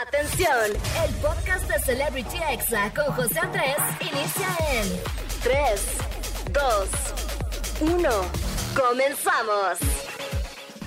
Atención, 0.00 0.72
el 1.06 1.14
podcast 1.16 1.68
de 1.68 1.78
Celebrity 1.80 2.38
Exa 2.50 2.90
con 2.94 3.14
José 3.14 3.38
Andrés 3.40 3.76
inicia 4.00 4.48
en 4.72 4.88
3, 5.42 5.86
2, 6.50 7.92
1. 7.92 8.10
Comenzamos. 8.74 9.78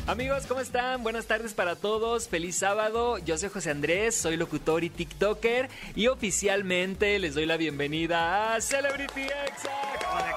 Amigos, 0.08 0.48
¿cómo 0.48 0.60
están? 0.60 1.04
Buenas 1.04 1.28
tardes 1.28 1.54
para 1.54 1.76
todos. 1.76 2.28
Feliz 2.28 2.58
sábado. 2.58 3.20
Yo 3.20 3.38
soy 3.38 3.50
José 3.50 3.70
Andrés, 3.70 4.16
soy 4.16 4.38
locutor 4.38 4.84
y 4.84 4.90
TikToker 4.90 5.70
y 5.96 6.08
oficialmente 6.08 7.20
les 7.20 7.36
doy 7.36 7.46
la 7.46 7.58
bienvenida 7.58 8.56
a 8.56 8.62
Celebrity 8.62 9.22
Exa. 9.22 10.35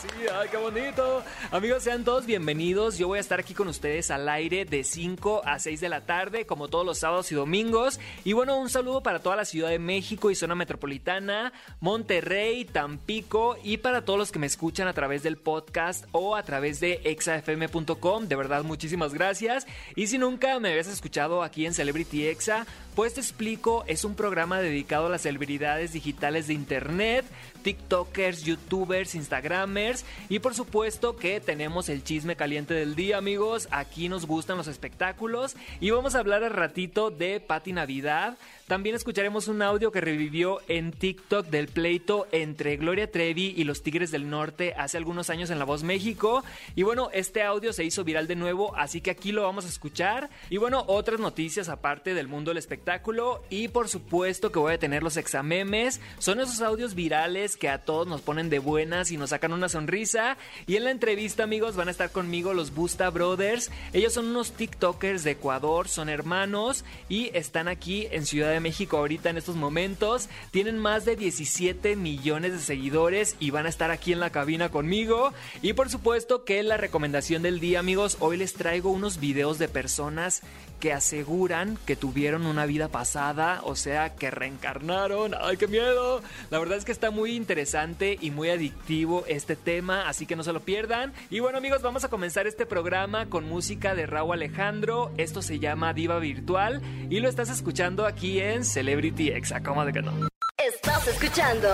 Sí, 0.00 0.08
ay, 0.32 0.48
qué 0.48 0.56
bonito. 0.56 1.24
Amigos, 1.50 1.82
sean 1.82 2.04
todos 2.04 2.24
bienvenidos. 2.24 2.98
Yo 2.98 3.08
voy 3.08 3.18
a 3.18 3.20
estar 3.20 3.40
aquí 3.40 3.52
con 3.52 3.66
ustedes 3.66 4.12
al 4.12 4.28
aire 4.28 4.64
de 4.64 4.84
5 4.84 5.42
a 5.44 5.58
6 5.58 5.80
de 5.80 5.88
la 5.88 6.06
tarde, 6.06 6.46
como 6.46 6.68
todos 6.68 6.86
los 6.86 6.98
sábados 6.98 7.32
y 7.32 7.34
domingos. 7.34 7.98
Y 8.22 8.32
bueno, 8.32 8.56
un 8.58 8.70
saludo 8.70 9.02
para 9.02 9.18
toda 9.18 9.34
la 9.34 9.44
Ciudad 9.44 9.70
de 9.70 9.80
México 9.80 10.30
y 10.30 10.36
zona 10.36 10.54
metropolitana, 10.54 11.52
Monterrey, 11.80 12.64
Tampico 12.64 13.56
y 13.64 13.78
para 13.78 14.04
todos 14.04 14.20
los 14.20 14.30
que 14.30 14.38
me 14.38 14.46
escuchan 14.46 14.86
a 14.86 14.92
través 14.92 15.24
del 15.24 15.36
podcast 15.36 16.04
o 16.12 16.36
a 16.36 16.44
través 16.44 16.78
de 16.78 17.00
exafm.com. 17.02 18.28
De 18.28 18.36
verdad, 18.36 18.62
muchísimas 18.62 19.12
gracias. 19.12 19.66
Y 19.96 20.06
si 20.06 20.16
nunca 20.16 20.60
me 20.60 20.68
habías 20.68 20.86
escuchado 20.86 21.42
aquí 21.42 21.66
en 21.66 21.74
Celebrity 21.74 22.28
Exa, 22.28 22.68
pues 22.94 23.14
te 23.14 23.20
explico, 23.20 23.84
es 23.88 24.04
un 24.04 24.14
programa 24.14 24.60
dedicado 24.60 25.06
a 25.06 25.10
las 25.10 25.22
celebridades 25.22 25.92
digitales 25.92 26.46
de 26.46 26.54
Internet, 26.54 27.24
TikTokers, 27.62 28.42
YouTubers, 28.42 29.14
Instagramers 29.14 29.87
y 30.28 30.38
por 30.38 30.54
supuesto 30.54 31.16
que 31.16 31.40
tenemos 31.40 31.88
el 31.88 32.04
chisme 32.04 32.36
caliente 32.36 32.74
del 32.74 32.94
día, 32.94 33.18
amigos. 33.18 33.68
Aquí 33.70 34.08
nos 34.08 34.26
gustan 34.26 34.56
los 34.56 34.68
espectáculos 34.68 35.56
y 35.80 35.90
vamos 35.90 36.14
a 36.14 36.18
hablar 36.18 36.44
al 36.44 36.50
ratito 36.50 37.10
de 37.10 37.40
Patti 37.40 37.72
Navidad. 37.72 38.36
También 38.68 38.94
escucharemos 38.94 39.48
un 39.48 39.62
audio 39.62 39.90
que 39.90 40.02
revivió 40.02 40.60
en 40.68 40.92
TikTok 40.92 41.46
del 41.46 41.68
pleito 41.68 42.28
entre 42.32 42.76
Gloria 42.76 43.10
Trevi 43.10 43.54
y 43.56 43.64
los 43.64 43.82
Tigres 43.82 44.10
del 44.10 44.28
Norte 44.28 44.74
hace 44.76 44.98
algunos 44.98 45.30
años 45.30 45.48
en 45.48 45.58
La 45.58 45.64
Voz 45.64 45.84
México. 45.84 46.44
Y 46.76 46.82
bueno, 46.82 47.08
este 47.14 47.42
audio 47.42 47.72
se 47.72 47.84
hizo 47.84 48.04
viral 48.04 48.26
de 48.26 48.36
nuevo, 48.36 48.76
así 48.76 49.00
que 49.00 49.10
aquí 49.10 49.32
lo 49.32 49.44
vamos 49.44 49.64
a 49.64 49.68
escuchar. 49.68 50.28
Y 50.50 50.58
bueno, 50.58 50.84
otras 50.86 51.18
noticias 51.18 51.70
aparte 51.70 52.12
del 52.12 52.28
mundo 52.28 52.50
del 52.50 52.58
espectáculo. 52.58 53.42
Y 53.48 53.68
por 53.68 53.88
supuesto 53.88 54.52
que 54.52 54.58
voy 54.58 54.74
a 54.74 54.78
tener 54.78 55.02
los 55.02 55.16
examemes. 55.16 56.02
Son 56.18 56.38
esos 56.38 56.60
audios 56.60 56.94
virales 56.94 57.56
que 57.56 57.70
a 57.70 57.78
todos 57.78 58.06
nos 58.06 58.20
ponen 58.20 58.50
de 58.50 58.58
buenas 58.58 59.10
y 59.10 59.16
nos 59.16 59.30
sacan 59.30 59.54
una 59.54 59.70
sonrisa. 59.70 60.36
Y 60.66 60.76
en 60.76 60.84
la 60.84 60.90
entrevista, 60.90 61.42
amigos, 61.42 61.74
van 61.74 61.88
a 61.88 61.92
estar 61.92 62.10
conmigo 62.10 62.52
los 62.52 62.74
Busta 62.74 63.08
Brothers. 63.08 63.70
Ellos 63.94 64.12
son 64.12 64.26
unos 64.26 64.52
TikTokers 64.52 65.24
de 65.24 65.30
Ecuador, 65.30 65.88
son 65.88 66.10
hermanos 66.10 66.84
y 67.08 67.30
están 67.32 67.66
aquí 67.66 68.06
en 68.10 68.26
Ciudad 68.26 68.50
de 68.50 68.57
México 68.60 68.96
ahorita 68.96 69.30
en 69.30 69.36
estos 69.36 69.56
momentos. 69.56 70.28
Tienen 70.50 70.78
más 70.78 71.04
de 71.04 71.16
17 71.16 71.96
millones 71.96 72.52
de 72.52 72.58
seguidores 72.58 73.36
y 73.40 73.50
van 73.50 73.66
a 73.66 73.68
estar 73.68 73.90
aquí 73.90 74.12
en 74.12 74.20
la 74.20 74.30
cabina 74.30 74.70
conmigo. 74.70 75.32
Y 75.62 75.72
por 75.72 75.90
supuesto 75.90 76.44
que 76.44 76.62
la 76.62 76.76
recomendación 76.76 77.42
del 77.42 77.60
día, 77.60 77.80
amigos, 77.80 78.16
hoy 78.20 78.36
les 78.36 78.54
traigo 78.54 78.90
unos 78.90 79.20
videos 79.20 79.58
de 79.58 79.68
personas 79.68 80.42
que 80.80 80.92
aseguran 80.92 81.78
que 81.86 81.96
tuvieron 81.96 82.46
una 82.46 82.66
vida 82.66 82.88
pasada, 82.88 83.60
o 83.64 83.76
sea, 83.76 84.14
que 84.14 84.30
reencarnaron. 84.30 85.34
¡Ay, 85.40 85.56
qué 85.56 85.66
miedo! 85.66 86.22
La 86.50 86.58
verdad 86.58 86.78
es 86.78 86.84
que 86.84 86.92
está 86.92 87.10
muy 87.10 87.34
interesante 87.34 88.18
y 88.20 88.30
muy 88.30 88.50
adictivo 88.50 89.24
este 89.26 89.56
tema, 89.56 90.08
así 90.08 90.26
que 90.26 90.36
no 90.36 90.42
se 90.42 90.52
lo 90.52 90.60
pierdan. 90.60 91.12
Y 91.30 91.40
bueno, 91.40 91.58
amigos, 91.58 91.82
vamos 91.82 92.04
a 92.04 92.08
comenzar 92.08 92.46
este 92.46 92.66
programa 92.66 93.26
con 93.26 93.48
música 93.48 93.94
de 93.94 94.06
Raúl 94.06 94.34
Alejandro. 94.34 95.12
Esto 95.16 95.42
se 95.42 95.58
llama 95.58 95.92
Diva 95.92 96.18
Virtual 96.18 96.80
y 97.10 97.20
lo 97.20 97.28
estás 97.28 97.50
escuchando 97.50 98.06
aquí 98.06 98.40
en 98.40 98.64
Celebrity 98.64 99.30
Exa. 99.30 99.62
¿Cómo 99.62 99.84
de 99.84 99.92
que 99.92 100.02
no? 100.02 100.28
Estás 100.56 101.06
escuchando 101.06 101.68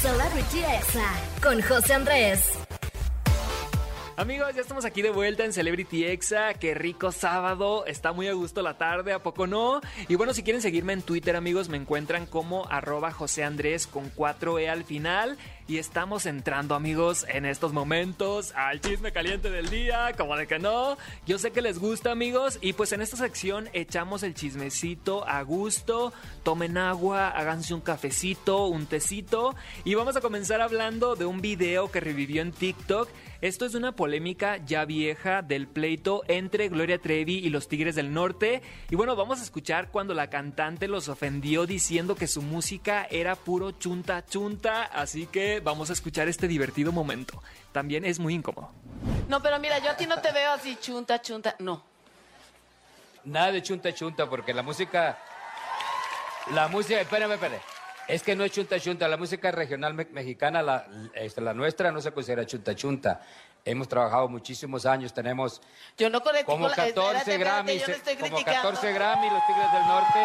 Celebrity 0.00 0.60
Exa 0.60 1.14
con 1.42 1.60
José 1.62 1.94
Andrés. 1.94 2.65
Amigos, 4.18 4.54
ya 4.54 4.62
estamos 4.62 4.86
aquí 4.86 5.02
de 5.02 5.10
vuelta 5.10 5.44
en 5.44 5.52
Celebrity 5.52 6.06
Exa. 6.06 6.54
Qué 6.54 6.72
rico 6.72 7.12
sábado. 7.12 7.84
Está 7.84 8.14
muy 8.14 8.28
a 8.28 8.32
gusto 8.32 8.62
la 8.62 8.78
tarde, 8.78 9.12
¿a 9.12 9.22
poco 9.22 9.46
no? 9.46 9.82
Y 10.08 10.14
bueno, 10.14 10.32
si 10.32 10.42
quieren 10.42 10.62
seguirme 10.62 10.94
en 10.94 11.02
Twitter, 11.02 11.36
amigos, 11.36 11.68
me 11.68 11.76
encuentran 11.76 12.24
como 12.24 12.66
arroba 12.70 13.12
José 13.12 13.44
Andrés 13.44 13.86
con 13.86 14.10
4E 14.10 14.70
al 14.70 14.84
final. 14.84 15.36
Y 15.68 15.76
estamos 15.78 16.24
entrando, 16.24 16.74
amigos, 16.74 17.26
en 17.28 17.44
estos 17.44 17.72
momentos 17.72 18.52
al 18.54 18.80
chisme 18.80 19.12
caliente 19.12 19.50
del 19.50 19.68
día, 19.68 20.14
como 20.16 20.36
de 20.36 20.46
que 20.46 20.60
no. 20.60 20.96
Yo 21.26 21.38
sé 21.38 21.50
que 21.50 21.60
les 21.60 21.78
gusta, 21.78 22.12
amigos. 22.12 22.58
Y 22.62 22.72
pues 22.72 22.92
en 22.92 23.02
esta 23.02 23.18
sección 23.18 23.68
echamos 23.74 24.22
el 24.22 24.34
chismecito 24.34 25.28
a 25.28 25.42
gusto. 25.42 26.14
Tomen 26.42 26.78
agua, 26.78 27.28
háganse 27.28 27.74
un 27.74 27.82
cafecito, 27.82 28.66
un 28.66 28.86
tecito. 28.86 29.56
Y 29.84 29.94
vamos 29.94 30.16
a 30.16 30.22
comenzar 30.22 30.62
hablando 30.62 31.16
de 31.16 31.26
un 31.26 31.42
video 31.42 31.90
que 31.90 32.00
revivió 32.00 32.40
en 32.40 32.52
TikTok. 32.52 33.10
Esto 33.46 33.64
es 33.64 33.76
una 33.76 33.92
polémica 33.92 34.56
ya 34.56 34.84
vieja 34.84 35.40
del 35.40 35.68
pleito 35.68 36.24
entre 36.26 36.68
Gloria 36.68 36.98
Trevi 36.98 37.34
y 37.34 37.48
los 37.48 37.68
Tigres 37.68 37.94
del 37.94 38.12
Norte. 38.12 38.60
Y 38.90 38.96
bueno, 38.96 39.14
vamos 39.14 39.38
a 39.38 39.44
escuchar 39.44 39.92
cuando 39.92 40.14
la 40.14 40.28
cantante 40.28 40.88
los 40.88 41.08
ofendió 41.08 41.64
diciendo 41.64 42.16
que 42.16 42.26
su 42.26 42.42
música 42.42 43.06
era 43.08 43.36
puro 43.36 43.70
chunta 43.70 44.26
chunta. 44.26 44.82
Así 44.82 45.26
que 45.28 45.60
vamos 45.60 45.90
a 45.90 45.92
escuchar 45.92 46.26
este 46.26 46.48
divertido 46.48 46.90
momento. 46.90 47.40
También 47.70 48.04
es 48.04 48.18
muy 48.18 48.34
incómodo. 48.34 48.72
No, 49.28 49.40
pero 49.40 49.60
mira, 49.60 49.78
yo 49.78 49.90
a 49.92 49.96
ti 49.96 50.06
no 50.06 50.20
te 50.20 50.32
veo 50.32 50.50
así 50.50 50.76
chunta 50.80 51.22
chunta. 51.22 51.54
No. 51.60 51.84
Nada 53.26 53.52
de 53.52 53.62
chunta 53.62 53.94
chunta, 53.94 54.28
porque 54.28 54.52
la 54.52 54.64
música. 54.64 55.20
La 56.52 56.66
música. 56.66 57.00
Espérame, 57.00 57.34
espérame. 57.34 57.75
Es 58.08 58.22
que 58.22 58.36
no 58.36 58.44
es 58.44 58.52
chunta 58.52 58.78
chunta. 58.78 59.08
La 59.08 59.16
música 59.16 59.50
regional 59.50 59.94
me- 59.94 60.04
mexicana, 60.06 60.62
la, 60.62 60.86
este, 61.14 61.40
la 61.40 61.52
nuestra, 61.54 61.90
no 61.90 62.00
se 62.00 62.12
considera 62.12 62.46
chunta 62.46 62.74
chunta. 62.74 63.20
Hemos 63.64 63.88
trabajado 63.88 64.28
muchísimos 64.28 64.86
años, 64.86 65.12
tenemos 65.12 65.60
Yo 65.98 66.08
no 66.08 66.20
como 66.44 66.68
la- 66.68 66.74
14 66.76 66.86
espérate, 66.86 67.18
espérate, 67.18 67.38
Grammys, 67.38 67.88
no 67.88 67.94
como 68.20 68.36
criticando. 68.36 68.62
14 68.70 68.92
Grammys 68.92 69.32
los 69.32 69.46
Tigres 69.48 69.72
del 69.72 69.86
Norte 69.88 70.18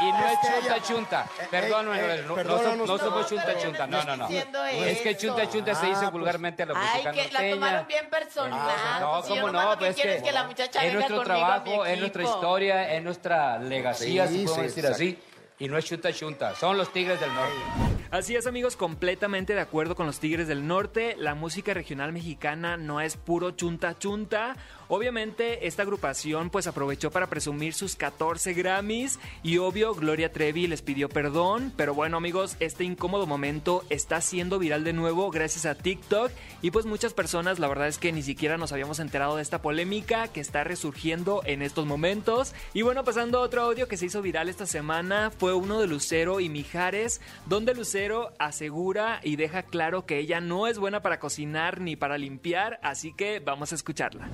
y 0.00 0.12
no 0.12 0.26
es 0.26 0.38
chunta 0.40 0.82
chunta. 0.82 1.26
Perdón, 1.50 1.86
eh, 1.88 1.90
Manuel, 1.90 2.26
no, 2.26 2.36
no, 2.36 2.42
no 2.86 2.98
somos 2.98 3.22
no, 3.22 3.28
chunta 3.28 3.58
chunta. 3.58 3.86
no 3.86 4.02
No, 4.02 4.16
no, 4.16 4.28
no. 4.28 4.28
Es 4.66 5.00
que 5.02 5.14
chunta 5.14 5.46
chunta 5.50 5.74
se 5.74 5.84
Ah, 5.84 5.88
dice 5.90 6.00
pues, 6.00 6.12
vulgarmente 6.12 6.62
a 6.62 6.66
la 6.66 6.72
Ay, 6.74 6.88
música 7.04 7.12
que 7.12 7.32
la 7.32 7.50
tomaron 7.50 7.86
bien 7.86 8.08
personal. 8.08 9.00
No, 9.00 9.20
pues, 9.20 9.28
no, 9.52 9.52
lo 9.52 9.70
que 9.72 9.76
pues 9.76 9.96
que 9.96 10.14
es 10.16 10.22
que 10.22 10.32
la 10.32 10.44
muchacha 10.44 10.82
es 10.82 10.94
nuestro 10.94 11.20
trabajo, 11.22 11.84
es 11.84 11.98
nuestra 12.00 12.22
historia, 12.22 12.94
es 12.94 13.02
nuestra 13.02 13.58
legacía, 13.58 14.26
si 14.26 14.44
podemos 14.46 14.56
sí, 14.56 14.62
decir 14.62 14.86
así. 14.86 15.18
Y 15.60 15.68
no 15.68 15.76
es 15.76 15.84
chunta 15.84 16.10
chunta, 16.10 16.54
son 16.54 16.78
los 16.78 16.90
Tigres 16.90 17.20
del 17.20 17.34
Norte. 17.34 18.00
Así 18.10 18.34
es 18.34 18.46
amigos, 18.46 18.76
completamente 18.76 19.54
de 19.54 19.60
acuerdo 19.60 19.94
con 19.94 20.06
los 20.06 20.18
Tigres 20.18 20.48
del 20.48 20.66
Norte. 20.66 21.14
La 21.18 21.34
música 21.34 21.74
regional 21.74 22.14
mexicana 22.14 22.78
no 22.78 23.02
es 23.02 23.18
puro 23.18 23.50
chunta 23.50 23.98
chunta. 23.98 24.56
Obviamente 24.92 25.68
esta 25.68 25.84
agrupación 25.84 26.50
pues 26.50 26.66
aprovechó 26.66 27.12
para 27.12 27.28
presumir 27.28 27.74
sus 27.74 27.94
14 27.94 28.54
Grammys 28.54 29.20
y 29.44 29.58
obvio 29.58 29.94
Gloria 29.94 30.32
Trevi 30.32 30.66
les 30.66 30.82
pidió 30.82 31.08
perdón. 31.08 31.72
Pero 31.76 31.94
bueno 31.94 32.16
amigos, 32.16 32.56
este 32.58 32.82
incómodo 32.82 33.24
momento 33.24 33.84
está 33.88 34.20
siendo 34.20 34.58
viral 34.58 34.82
de 34.82 34.92
nuevo 34.92 35.30
gracias 35.30 35.64
a 35.64 35.76
TikTok 35.76 36.32
y 36.60 36.72
pues 36.72 36.86
muchas 36.86 37.14
personas 37.14 37.60
la 37.60 37.68
verdad 37.68 37.86
es 37.86 37.98
que 37.98 38.10
ni 38.10 38.24
siquiera 38.24 38.58
nos 38.58 38.72
habíamos 38.72 38.98
enterado 38.98 39.36
de 39.36 39.42
esta 39.42 39.62
polémica 39.62 40.26
que 40.26 40.40
está 40.40 40.64
resurgiendo 40.64 41.42
en 41.44 41.62
estos 41.62 41.86
momentos. 41.86 42.52
Y 42.74 42.82
bueno, 42.82 43.04
pasando 43.04 43.38
a 43.38 43.42
otro 43.42 43.62
audio 43.62 43.86
que 43.86 43.96
se 43.96 44.06
hizo 44.06 44.22
viral 44.22 44.48
esta 44.48 44.66
semana 44.66 45.30
fue 45.30 45.54
uno 45.54 45.78
de 45.78 45.86
Lucero 45.86 46.40
y 46.40 46.48
Mijares, 46.48 47.20
donde 47.46 47.74
Lucero 47.74 48.32
asegura 48.40 49.20
y 49.22 49.36
deja 49.36 49.62
claro 49.62 50.04
que 50.04 50.18
ella 50.18 50.40
no 50.40 50.66
es 50.66 50.80
buena 50.80 51.00
para 51.00 51.20
cocinar 51.20 51.80
ni 51.80 51.94
para 51.94 52.18
limpiar, 52.18 52.80
así 52.82 53.12
que 53.12 53.38
vamos 53.38 53.70
a 53.70 53.76
escucharla. 53.76 54.28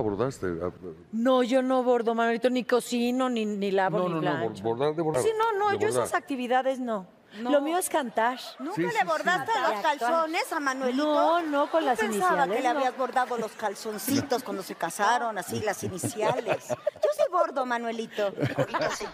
Bordaste. 0.00 0.46
ah, 0.62 0.70
No, 1.12 1.42
yo 1.42 1.62
no 1.62 1.82
bordo, 1.82 2.14
Manuelito, 2.14 2.50
ni 2.50 2.64
cocino, 2.64 3.28
ni, 3.28 3.44
ni 3.46 3.70
lavo, 3.70 3.98
No, 3.98 4.08
ni 4.08 4.14
no, 4.14 4.20
no, 4.20 4.38
plancho. 4.40 4.62
bordar 4.64 4.94
de 4.94 5.02
bordar. 5.02 5.22
Sí, 5.22 5.30
no, 5.38 5.52
no, 5.58 5.68
de 5.70 5.78
yo 5.78 5.86
bordar. 5.88 6.04
esas 6.04 6.14
actividades 6.14 6.78
no. 6.80 7.06
Lo 7.38 7.60
mío 7.60 7.78
es 7.78 7.88
cantar. 7.88 8.40
¿Nunca 8.58 8.74
Sí, 8.74 8.82
le 8.82 8.90
sí, 8.90 8.96
sí. 8.98 9.06
bordaste 9.06 9.52
Sí. 9.52 9.58
los 9.70 9.80
calzones 9.80 10.52
a 10.52 10.58
Manuelito? 10.58 11.04
No, 11.04 11.40
no, 11.42 11.70
con 11.70 11.82
Yo 11.82 11.86
las 11.86 11.98
pensaba 12.00 12.44
iniciales, 12.46 12.56
que 12.56 12.62
le 12.62 12.68
no. 12.72 12.78
habías 12.80 12.96
bordado 12.96 13.38
los 13.38 13.52
calzoncitos 13.52 14.42
cuando 14.42 14.64
se 14.64 14.74
casaron, 14.74 15.38
así, 15.38 15.60
las 15.60 15.80
iniciales. 15.84 16.66
Yo 16.68 17.08
sí 17.16 17.22
bordo, 17.30 17.64
Manuelito. 17.64 18.32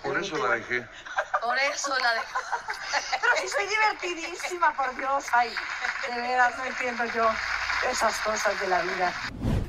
Por 0.03 0.17
eso 0.19 0.39
la 0.39 0.55
dejé. 0.55 0.87
Por 1.43 1.59
eso 1.59 1.91
la 1.99 2.15
de... 2.15 2.21
Pero 3.21 3.49
soy 3.51 3.67
divertidísima, 3.67 4.75
por 4.75 4.97
Dios. 4.97 5.27
Ay, 5.35 5.51
de 6.09 6.19
veras, 6.23 6.57
no 6.57 6.65
entiendo 6.65 7.05
yo 7.15 7.29
esas 7.91 8.19
cosas 8.21 8.59
de 8.63 8.69
la 8.69 8.81
vida. 8.81 9.13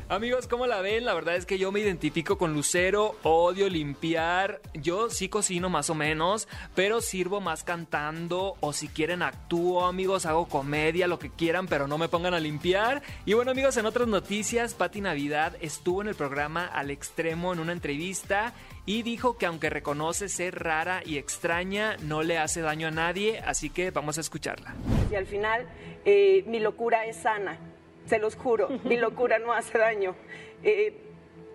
Amigos, 0.10 0.48
¿cómo 0.48 0.68
la 0.68 0.80
ven? 0.80 1.04
La 1.04 1.14
verdad 1.14 1.36
es 1.36 1.46
que 1.46 1.58
yo 1.58 1.70
me 1.74 1.82
identifico 1.82 2.38
con 2.38 2.54
Lucero, 2.54 3.18
odio 3.24 3.68
limpiar. 3.68 4.62
Yo 4.74 5.10
sí 5.10 5.28
cocino 5.28 5.70
más 5.70 5.90
o 5.90 5.96
menos, 5.96 6.48
pero 6.76 7.02
sirvo 7.02 7.42
más 7.42 7.66
cantando 7.66 8.56
o 8.62 8.72
si 8.72 8.88
quieren 8.88 9.22
actúo, 9.22 9.86
amigos, 9.86 10.26
hago 10.26 10.48
comedia, 10.48 11.08
lo 11.08 11.20
que 11.20 11.30
quieran, 11.30 11.68
pero 11.68 11.90
no 11.90 11.98
me 11.98 12.08
pongan 12.08 12.34
a 12.34 12.40
limpiar. 12.40 13.02
Y 13.26 13.34
bueno, 13.34 13.52
amigos, 13.52 13.76
en 13.76 13.86
otras 13.86 14.08
noticias, 14.08 14.76
Patti 14.76 15.02
Navidad 15.02 15.58
estuvo 15.60 16.02
en 16.02 16.08
el 16.08 16.16
programa 16.16 16.66
Al 16.66 16.90
Extremo 16.90 17.52
en 17.52 17.60
una 17.60 17.74
entrevista 17.74 18.54
y 18.86 19.04
dijo 19.04 19.38
que 19.38 19.46
aunque 19.46 19.70
reconoce 19.70 20.30
ser 20.30 20.58
rara 20.58 21.02
y 21.06 21.18
extraña, 21.18 21.98
no 21.98 22.24
le 22.24 22.38
hace 22.38 22.62
daño 22.62 22.88
a 22.88 22.92
nadie, 22.92 23.40
así 23.40 23.70
que 23.70 23.92
vamos 23.92 24.18
a 24.18 24.22
escucharla. 24.22 24.74
Y 25.12 25.16
al 25.16 25.26
final, 25.26 25.68
eh, 26.06 26.46
mi 26.48 26.62
locura 26.62 27.06
es 27.06 27.18
sana, 27.18 27.60
se 28.08 28.20
los 28.20 28.36
juro, 28.36 28.70
mi 28.84 28.98
locura 28.98 29.38
no 29.40 29.54
hace 29.54 29.78
daño. 29.78 30.16
Eh, 30.64 30.94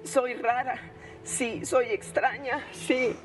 soy 0.05 0.35
rara, 0.35 0.79
sí, 1.25 1.65
soy 1.65 1.87
extraña, 1.87 2.65
sí, 2.73 3.17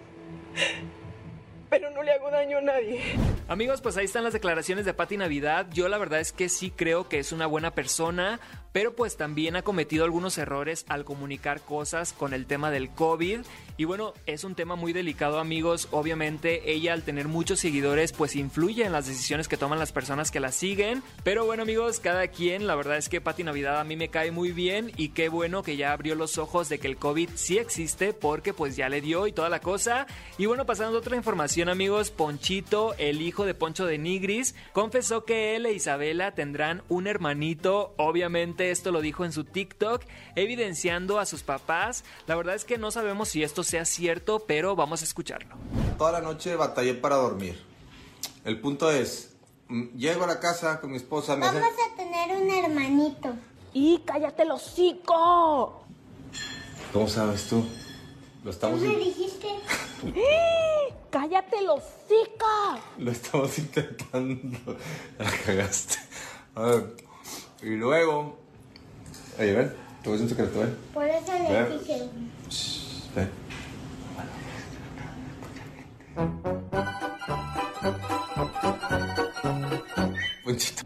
pero 1.69 1.91
no 1.91 2.01
le 2.03 2.12
hago 2.12 2.31
daño 2.31 2.57
a 2.57 2.62
nadie. 2.62 3.01
Amigos, 3.47 3.81
pues 3.81 3.97
ahí 3.97 4.06
están 4.06 4.24
las 4.24 4.33
declaraciones 4.33 4.85
de 4.85 4.94
Patti 4.94 5.18
Navidad. 5.18 5.68
Yo 5.71 5.88
la 5.88 5.97
verdad 5.97 6.19
es 6.19 6.33
que 6.33 6.50
sí 6.50 6.71
creo 6.71 7.07
que 7.07 7.19
es 7.19 7.31
una 7.31 7.45
buena 7.47 7.71
persona, 7.71 8.39
pero 8.77 8.94
pues 8.94 9.18
también 9.18 9.56
ha 9.56 9.63
cometido 9.63 10.06
algunos 10.06 10.38
errores 10.38 10.85
al 10.88 11.03
comunicar 11.03 11.62
cosas 11.62 12.13
con 12.13 12.31
el 12.35 12.45
tema 12.45 12.69
del 12.69 12.91
COVID. 12.91 13.39
Y 13.75 13.85
bueno, 13.85 14.13
es 14.27 14.44
un 14.44 14.53
tema 14.53 14.75
muy 14.75 14.94
delicado, 14.94 15.39
amigos. 15.39 15.88
Obviamente 15.89 16.71
ella 16.71 16.94
al 16.94 17.01
tener 17.01 17.27
muchos 17.27 17.59
seguidores 17.59 18.13
pues 18.13 18.35
influye 18.35 18.85
en 18.85 18.91
las 18.91 19.07
decisiones 19.07 19.47
que 19.47 19.57
toman 19.57 19.79
las 19.79 19.91
personas 19.91 20.29
que 20.29 20.39
la 20.39 20.51
siguen. 20.51 21.01
Pero 21.24 21.44
bueno, 21.45 21.63
amigos, 21.63 22.00
cada 22.00 22.27
quien, 22.27 22.68
la 22.68 22.75
verdad 22.75 22.97
es 22.97 23.09
que 23.09 23.19
Patti 23.19 23.44
Navidad 23.44 23.79
a 23.79 23.83
mí 23.83 23.95
me 23.95 24.09
cae 24.09 24.29
muy 24.29 24.51
bien 24.51 24.91
y 24.95 25.09
qué 25.09 25.27
bueno 25.29 25.63
que 25.63 25.75
ya 25.75 25.91
abrió 25.91 26.13
los 26.13 26.38
ojos 26.38 26.69
de 26.69 26.77
que 26.77 26.88
el 26.88 26.97
COVID 26.97 27.29
sí 27.33 27.57
existe 27.57 28.13
porque 28.13 28.53
pues 28.53 28.75
ya 28.75 28.89
le 28.89 29.01
dio 29.01 29.25
y 29.25 29.31
toda 29.31 29.50
la 29.50 29.59
cosa. 29.59 30.06
Y 30.38 30.45
bueno, 30.45 30.68
pasando 30.68 30.97
a 30.97 31.00
otra 31.00 31.18
información, 31.18 31.68
amigos, 31.68 32.12
Ponchito, 32.12 32.94
el 33.00 33.24
hijo 33.24 33.45
de 33.45 33.56
Poncho 33.56 33.88
de 33.88 33.97
Nigris, 33.97 34.53
confesó 34.71 35.25
que 35.25 35.56
él 35.56 35.65
e 35.65 35.74
Isabela 35.74 36.35
tendrán 36.35 36.83
un 36.89 37.07
hermanito. 37.07 37.95
Obviamente 37.97 38.67
esto 38.72 38.92
lo 38.92 39.02
dijo 39.02 39.25
en 39.25 39.31
su 39.31 39.44
TikTok, 39.44 40.04
evidenciando 40.36 41.19
a 41.19 41.25
sus 41.25 41.44
papás. 41.44 42.04
La 42.28 42.36
verdad 42.36 42.56
es 42.56 42.66
que 42.66 42.78
no 42.78 42.92
sabemos 42.92 43.30
si 43.30 43.44
esto 43.44 43.64
sea 43.64 43.86
cierto, 43.86 44.40
pero 44.48 44.75
vamos 44.75 45.02
a 45.02 45.06
escucharlo. 45.06 45.56
Toda 45.98 46.12
la 46.12 46.22
noche 46.22 46.56
batallé 46.56 46.94
para 46.94 47.16
dormir. 47.16 47.62
El 48.46 48.62
punto 48.62 48.92
es, 48.92 49.36
mm, 49.68 49.98
llego 49.98 50.24
a 50.24 50.28
la 50.28 50.40
casa 50.40 50.80
con 50.80 50.92
mi 50.92 50.98
esposa, 50.98 51.36
me 51.36 51.46
hace... 51.46 51.60
Vamos 51.60 51.75
a 51.92 51.96
tener 51.96 52.38
un 52.38 52.50
hermanito. 52.50 53.34
¡Y 53.74 54.00
cállate 54.06 54.44
el 54.44 54.52
hocico! 54.52 55.84
¿Cómo 56.94 57.08
sabes 57.08 57.48
tú? 57.48 57.66
Lo 58.44 58.52
estamos, 58.52 58.80
¿Tú 58.80 58.86
me 58.86 58.96
dijiste? 58.96 59.48
¡Cállate 61.10 61.60
el 61.60 61.70
hocico! 61.70 62.80
lo 62.98 63.12
estamos 63.12 63.58
intentando. 63.58 64.78
La 65.20 65.31
cagaste. 65.46 65.98
A 66.56 66.62
ver, 66.62 66.96
y 67.62 67.75
luego... 67.75 68.47
Oye, 69.39 69.54
ven, 69.54 69.74
te 70.04 70.10
voy 70.10 70.18
a 70.18 70.22
decir 70.22 70.24
un 70.24 70.30
secreto, 70.30 70.60
ven. 70.60 70.78
Por 70.94 71.06
eso 71.06 71.31
le 71.34 71.54
Ven. 71.54 71.80
dije. 71.80 72.10
Ven. 73.16 73.30
Ponchito. 80.44 80.84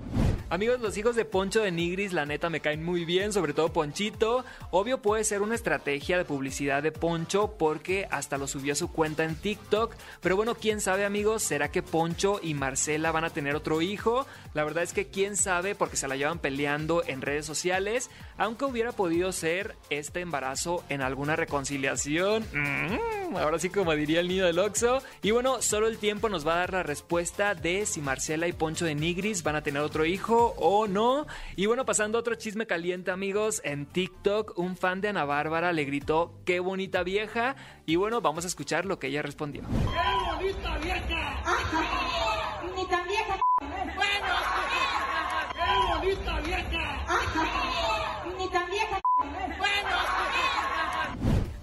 Amigos, 0.51 0.81
los 0.81 0.97
hijos 0.97 1.15
de 1.15 1.23
Poncho 1.23 1.61
de 1.61 1.71
Nigris, 1.71 2.11
la 2.11 2.25
neta 2.25 2.49
me 2.49 2.59
caen 2.59 2.83
muy 2.83 3.05
bien, 3.05 3.31
sobre 3.31 3.53
todo 3.53 3.71
Ponchito. 3.71 4.43
Obvio 4.69 5.01
puede 5.01 5.23
ser 5.23 5.41
una 5.41 5.55
estrategia 5.55 6.17
de 6.17 6.25
publicidad 6.25 6.83
de 6.83 6.91
Poncho 6.91 7.55
porque 7.57 8.05
hasta 8.11 8.37
lo 8.37 8.49
subió 8.49 8.73
a 8.73 8.75
su 8.75 8.91
cuenta 8.91 9.23
en 9.23 9.35
TikTok. 9.37 9.95
Pero 10.19 10.35
bueno, 10.35 10.55
quién 10.55 10.81
sabe, 10.81 11.05
amigos, 11.05 11.41
¿será 11.41 11.71
que 11.71 11.81
Poncho 11.81 12.41
y 12.43 12.53
Marcela 12.53 13.13
van 13.13 13.23
a 13.23 13.29
tener 13.29 13.55
otro 13.55 13.81
hijo? 13.81 14.27
La 14.53 14.65
verdad 14.65 14.83
es 14.83 14.91
que 14.91 15.07
quién 15.07 15.37
sabe 15.37 15.73
porque 15.73 15.95
se 15.95 16.09
la 16.09 16.17
llevan 16.17 16.39
peleando 16.39 17.01
en 17.07 17.21
redes 17.21 17.45
sociales. 17.45 18.09
Aunque 18.37 18.65
hubiera 18.65 18.91
podido 18.91 19.31
ser 19.31 19.77
este 19.89 20.19
embarazo 20.19 20.83
en 20.89 21.01
alguna 21.01 21.37
reconciliación. 21.37 22.45
Mm, 22.51 23.37
ahora 23.37 23.57
sí, 23.57 23.69
como 23.69 23.95
diría 23.95 24.19
el 24.19 24.27
niño 24.27 24.45
del 24.45 24.59
Oxo. 24.59 25.01
Y 25.21 25.31
bueno, 25.31 25.61
solo 25.61 25.87
el 25.87 25.97
tiempo 25.97 26.27
nos 26.27 26.45
va 26.45 26.55
a 26.55 26.57
dar 26.57 26.73
la 26.73 26.83
respuesta 26.83 27.55
de 27.55 27.85
si 27.85 28.01
Marcela 28.01 28.49
y 28.49 28.51
Poncho 28.51 28.83
de 28.83 28.95
Nigris 28.95 29.43
van 29.43 29.55
a 29.55 29.63
tener 29.63 29.81
otro 29.81 30.03
hijo 30.03 30.40
o 30.57 30.87
no. 30.87 31.27
Y 31.55 31.65
bueno, 31.65 31.85
pasando 31.85 32.17
a 32.17 32.21
otro 32.21 32.35
chisme 32.35 32.65
caliente, 32.67 33.11
amigos, 33.11 33.61
en 33.63 33.85
TikTok, 33.85 34.57
un 34.57 34.75
fan 34.75 35.01
de 35.01 35.09
Ana 35.09 35.25
Bárbara 35.25 35.73
le 35.73 35.85
gritó, 35.85 36.33
qué 36.45 36.59
bonita 36.59 37.03
vieja. 37.03 37.55
Y 37.85 37.95
bueno, 37.95 38.21
vamos 38.21 38.45
a 38.45 38.47
escuchar 38.47 38.85
lo 38.85 38.99
que 38.99 39.07
ella 39.07 39.21
respondió. 39.21 39.63
¡Qué 39.63 40.35
bonita 40.35 40.77
vieja! 40.77 41.43
Ni 42.75 42.87
tan 42.87 43.07
vieja. 43.07 43.39
¡Bueno! 43.59 44.35
¡Qué 45.53 45.93
bonita 45.93 46.39
vieja 46.41 46.61
tan 48.51 48.69
vieja. 48.69 49.01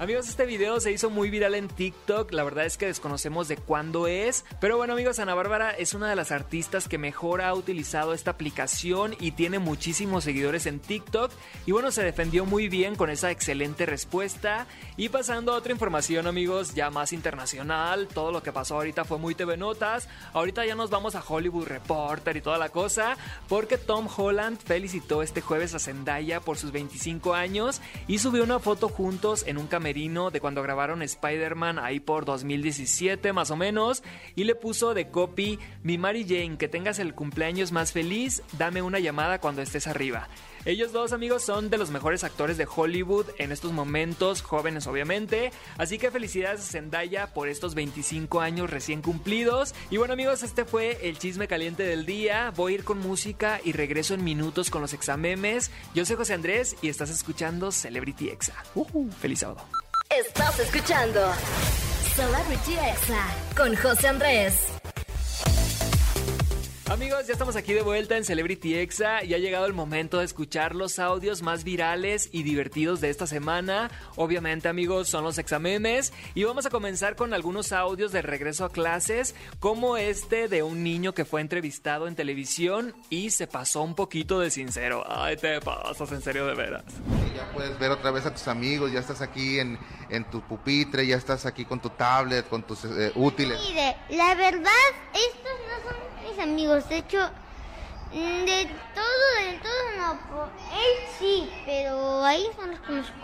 Amigos, 0.01 0.29
este 0.29 0.47
video 0.47 0.79
se 0.79 0.93
hizo 0.93 1.11
muy 1.11 1.29
viral 1.29 1.57
en 1.57 1.67
TikTok. 1.67 2.33
La 2.33 2.45
verdad 2.45 2.65
es 2.67 2.79
que 2.79 2.87
desconocemos 2.87 3.49
de 3.49 3.57
cuándo 3.57 4.07
es. 4.07 4.45
Pero 4.61 4.77
bueno, 4.77 4.93
amigos, 4.93 5.19
Ana 5.19 5.35
Bárbara 5.35 5.73
es 5.73 5.93
una 5.93 6.09
de 6.09 6.15
las 6.15 6.31
artistas 6.31 6.87
que 6.87 6.99
mejor 6.99 7.43
ha 7.43 7.53
utilizado 7.53 8.15
esta 8.15 8.31
aplicación 8.31 9.17
y 9.19 9.33
tiene 9.33 9.59
muchísimos 9.59 10.23
seguidores 10.23 10.67
en 10.67 10.79
TikTok. 10.79 11.33
Y 11.67 11.73
bueno, 11.73 11.91
se 11.91 12.05
defendió 12.05 12.47
muy 12.47 12.69
bien 12.69 12.95
con 12.95 13.11
esa 13.11 13.33
excelente 13.33 13.87
respuesta. 13.87 14.69
Y 14.97 15.09
pasando 15.09 15.53
a 15.53 15.57
otra 15.57 15.73
información, 15.73 16.29
amigos, 16.29 16.77
ya 16.77 16.91
más 16.91 17.13
internacional. 17.13 18.07
Todo 18.07 18.31
lo 18.31 18.41
que 18.41 18.53
pasó 18.53 18.77
ahorita 18.77 19.05
fue 19.05 19.19
muy 19.19 19.35
TV 19.35 19.57
Notas. 19.57 20.09
Ahorita 20.33 20.65
ya 20.65 20.77
nos 20.77 20.91
vamos 20.91 21.17
a 21.17 21.25
Hollywood 21.27 21.67
Reporter 21.67 22.37
y 22.37 22.41
toda 22.41 22.59
la 22.59 22.69
cosa. 22.69 23.17
Porque 23.49 23.79
Tom 23.79 24.07
Holland 24.17 24.61
felicitó 24.65 25.25
este 25.25 25.41
jueves 25.41 25.75
a 25.75 25.81
Zendaya 25.81 26.39
por 26.39 26.57
sus 26.57 26.71
25 26.71 27.35
años 27.35 27.81
y 28.07 28.19
subió 28.19 28.45
una 28.45 28.61
foto 28.61 28.89
juntos 28.89 29.43
en 29.45 29.59
un 29.59 29.67
de 29.89 30.41
cuando 30.41 30.63
grabaron 30.63 31.01
Spider-Man 31.01 31.79
ahí 31.79 31.99
por 31.99 32.27
2017 32.27 33.33
más 33.33 33.51
o 33.51 33.57
menos 33.57 34.03
y 34.37 34.45
le 34.45 34.55
puso 34.55 34.93
de 34.93 35.09
copy 35.09 35.59
mi 35.83 35.97
Mary 35.97 36.27
Jane 36.29 36.59
que 36.59 36.69
tengas 36.69 36.99
el 36.99 37.15
cumpleaños 37.15 37.73
más 37.73 37.93
feliz 37.93 38.43
dame 38.59 38.83
una 38.83 38.99
llamada 38.99 39.41
cuando 39.41 39.63
estés 39.63 39.87
arriba 39.87 40.29
ellos 40.65 40.93
dos 40.93 41.13
amigos 41.13 41.45
son 41.45 41.71
de 41.71 41.79
los 41.79 41.91
mejores 41.91 42.25
actores 42.25 42.57
de 42.57 42.67
Hollywood 42.67 43.27
en 43.39 43.53
estos 43.53 43.73
momentos, 43.73 44.43
jóvenes 44.43 44.87
obviamente. 44.87 45.53
Así 45.77 45.99
que 45.99 46.11
felicidades 46.11 46.61
a 46.61 46.65
Zendaya 46.65 47.29
por 47.29 47.49
estos 47.49 47.75
25 47.75 48.41
años 48.41 48.71
recién 48.71 49.03
cumplidos. 49.03 49.75
Y 49.91 49.97
bueno 49.97 50.15
amigos, 50.15 50.43
este 50.43 50.65
fue 50.65 51.09
el 51.09 51.19
chisme 51.19 51.49
caliente 51.49 51.83
del 51.83 52.07
día. 52.07 52.53
Voy 52.57 52.73
a 52.73 52.75
ir 52.77 52.85
con 52.85 52.99
música 52.99 53.61
y 53.65 53.73
regreso 53.73 54.15
en 54.15 54.25
minutos 54.25 54.71
con 54.71 54.83
los 54.83 54.93
examemes. 54.93 55.71
Yo 55.95 56.05
soy 56.05 56.17
José 56.17 56.35
Andrés 56.35 56.77
y 56.83 56.89
estás 56.89 57.11
escuchando 57.11 57.73
Celebrity 57.73 58.29
Exa. 58.29 58.55
Ujú, 58.75 59.11
feliz 59.21 59.41
sábado. 59.41 59.63
Estás 60.11 60.59
escuchando 60.59 61.21
Celebrity 62.15 62.75
Exa 62.75 63.27
con 63.57 63.77
José 63.77 64.09
Andrés. 64.09 64.78
Amigos, 66.91 67.27
ya 67.27 67.35
estamos 67.35 67.55
aquí 67.55 67.75
de 67.75 67.83
vuelta 67.83 68.17
en 68.17 68.25
Celebrity 68.25 68.75
Exa 68.75 69.23
y 69.23 69.35
ha 69.35 69.39
llegado 69.39 69.67
el 69.67 69.75
momento 69.75 70.21
de 70.21 70.25
escuchar 70.25 70.75
los 70.75 70.99
audios 70.99 71.43
más 71.43 71.63
virales 71.63 72.31
y 72.33 72.45
divertidos 72.45 73.03
de 73.03 73.11
esta 73.11 73.27
semana. 73.27 73.91
Obviamente, 74.17 74.69
amigos, 74.69 75.07
son 75.07 75.23
los 75.23 75.37
examemes 75.37 76.15
y 76.35 76.45
vamos 76.45 76.65
a 76.65 76.71
comenzar 76.71 77.15
con 77.15 77.35
algunos 77.35 77.73
audios 77.73 78.11
de 78.11 78.23
regreso 78.23 78.65
a 78.65 78.73
clases, 78.73 79.35
como 79.61 79.99
este 79.99 80.49
de 80.49 80.63
un 80.63 80.83
niño 80.83 81.13
que 81.13 81.27
fue 81.27 81.43
entrevistado 81.43 82.09
en 82.09 82.15
televisión 82.15 82.95
y 83.11 83.33
se 83.33 83.47
pasó 83.47 83.83
un 83.83 83.95
poquito 83.95 84.41
de 84.41 84.51
sincero. 84.51 85.05
Ay, 85.07 85.37
te 85.37 85.61
pasas, 85.61 86.11
en 86.11 86.23
serio 86.23 86.47
de 86.47 86.55
veras. 86.55 86.85
Ya 87.37 87.53
puedes 87.53 87.79
ver 87.79 87.91
otra 87.91 88.13
vez 88.13 88.25
a 88.25 88.33
tus 88.33 88.49
amigos, 88.49 88.91
ya 88.91 89.01
estás 89.01 89.21
aquí 89.21 89.59
en, 89.59 89.79
en 90.09 90.25
tu 90.31 90.41
pupitre, 90.41 91.07
ya 91.07 91.17
estás 91.17 91.45
aquí 91.45 91.67
con 91.67 91.81
tu 91.81 91.91
tablet, 91.91 92.49
con 92.49 92.63
tus 92.63 92.83
eh, 92.87 93.13
útiles. 93.15 93.61
Mire, 93.69 93.95
la 94.09 94.35
verdad, 94.35 94.73
estos 95.13 95.53
no 95.69 95.91
son 95.91 96.18
mis 96.31 96.39
amigos. 96.39 96.89
De 96.89 96.99
hecho, 96.99 97.19
mm, 98.13 98.45
de 98.45 98.69
todo, 98.95 99.51
de 99.51 99.59
todo 99.59 99.97
no. 99.99 100.45
Él 100.73 101.09
sí, 101.19 101.51
pero 101.65 102.25
ahí 102.25 102.47
son 102.57 102.71
los 102.71 102.81
conozco. 102.81 103.15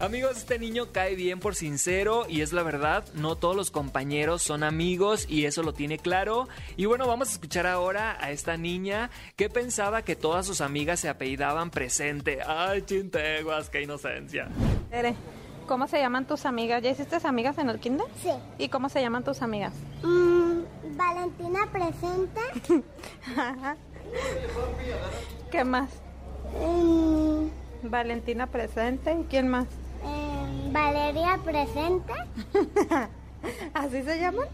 Amigos, 0.00 0.38
este 0.38 0.58
niño 0.58 0.92
cae 0.92 1.14
bien 1.14 1.40
por 1.40 1.54
sincero 1.54 2.24
y 2.26 2.40
es 2.40 2.54
la 2.54 2.62
verdad, 2.62 3.04
no 3.14 3.36
todos 3.36 3.54
los 3.54 3.70
compañeros 3.70 4.42
son 4.42 4.62
amigos 4.62 5.26
y 5.28 5.44
eso 5.44 5.62
lo 5.62 5.74
tiene 5.74 5.98
claro. 5.98 6.48
Y 6.78 6.86
bueno, 6.86 7.06
vamos 7.06 7.28
a 7.28 7.32
escuchar 7.32 7.66
ahora 7.66 8.16
a 8.18 8.30
esta 8.30 8.56
niña 8.56 9.10
que 9.36 9.50
pensaba 9.50 10.00
que 10.00 10.16
todas 10.16 10.46
sus 10.46 10.62
amigas 10.62 11.00
se 11.00 11.10
apellidaban 11.10 11.70
presente. 11.70 12.38
Ay, 12.46 12.82
chinteguas, 12.82 13.68
qué 13.68 13.82
inocencia. 13.82 14.48
Tere, 14.90 15.16
¿cómo 15.66 15.86
se 15.86 15.98
llaman 15.98 16.26
tus 16.26 16.46
amigas? 16.46 16.82
¿Ya 16.82 16.90
hiciste 16.90 17.18
amigas 17.22 17.58
en 17.58 17.68
el 17.68 17.78
kinder? 17.78 18.06
Sí. 18.22 18.30
¿Y 18.56 18.68
cómo 18.70 18.88
se 18.88 19.02
llaman 19.02 19.22
tus 19.22 19.42
amigas? 19.42 19.74
Mm, 20.02 20.49
Valentina 21.00 21.60
presenta. 21.72 22.40
¿Qué 25.50 25.64
más? 25.64 25.88
Mm, 26.62 27.88
Valentina 27.88 28.46
presente. 28.46 29.14
¿Y 29.14 29.24
quién 29.24 29.48
más? 29.48 29.66
eh, 30.04 30.68
Valeria 30.70 31.38
presenta. 31.42 32.26
¿Así 33.74 34.02
se 34.02 34.20
llaman? 34.20 34.46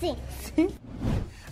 Sí. 0.00 0.16
Sí. 0.56 0.68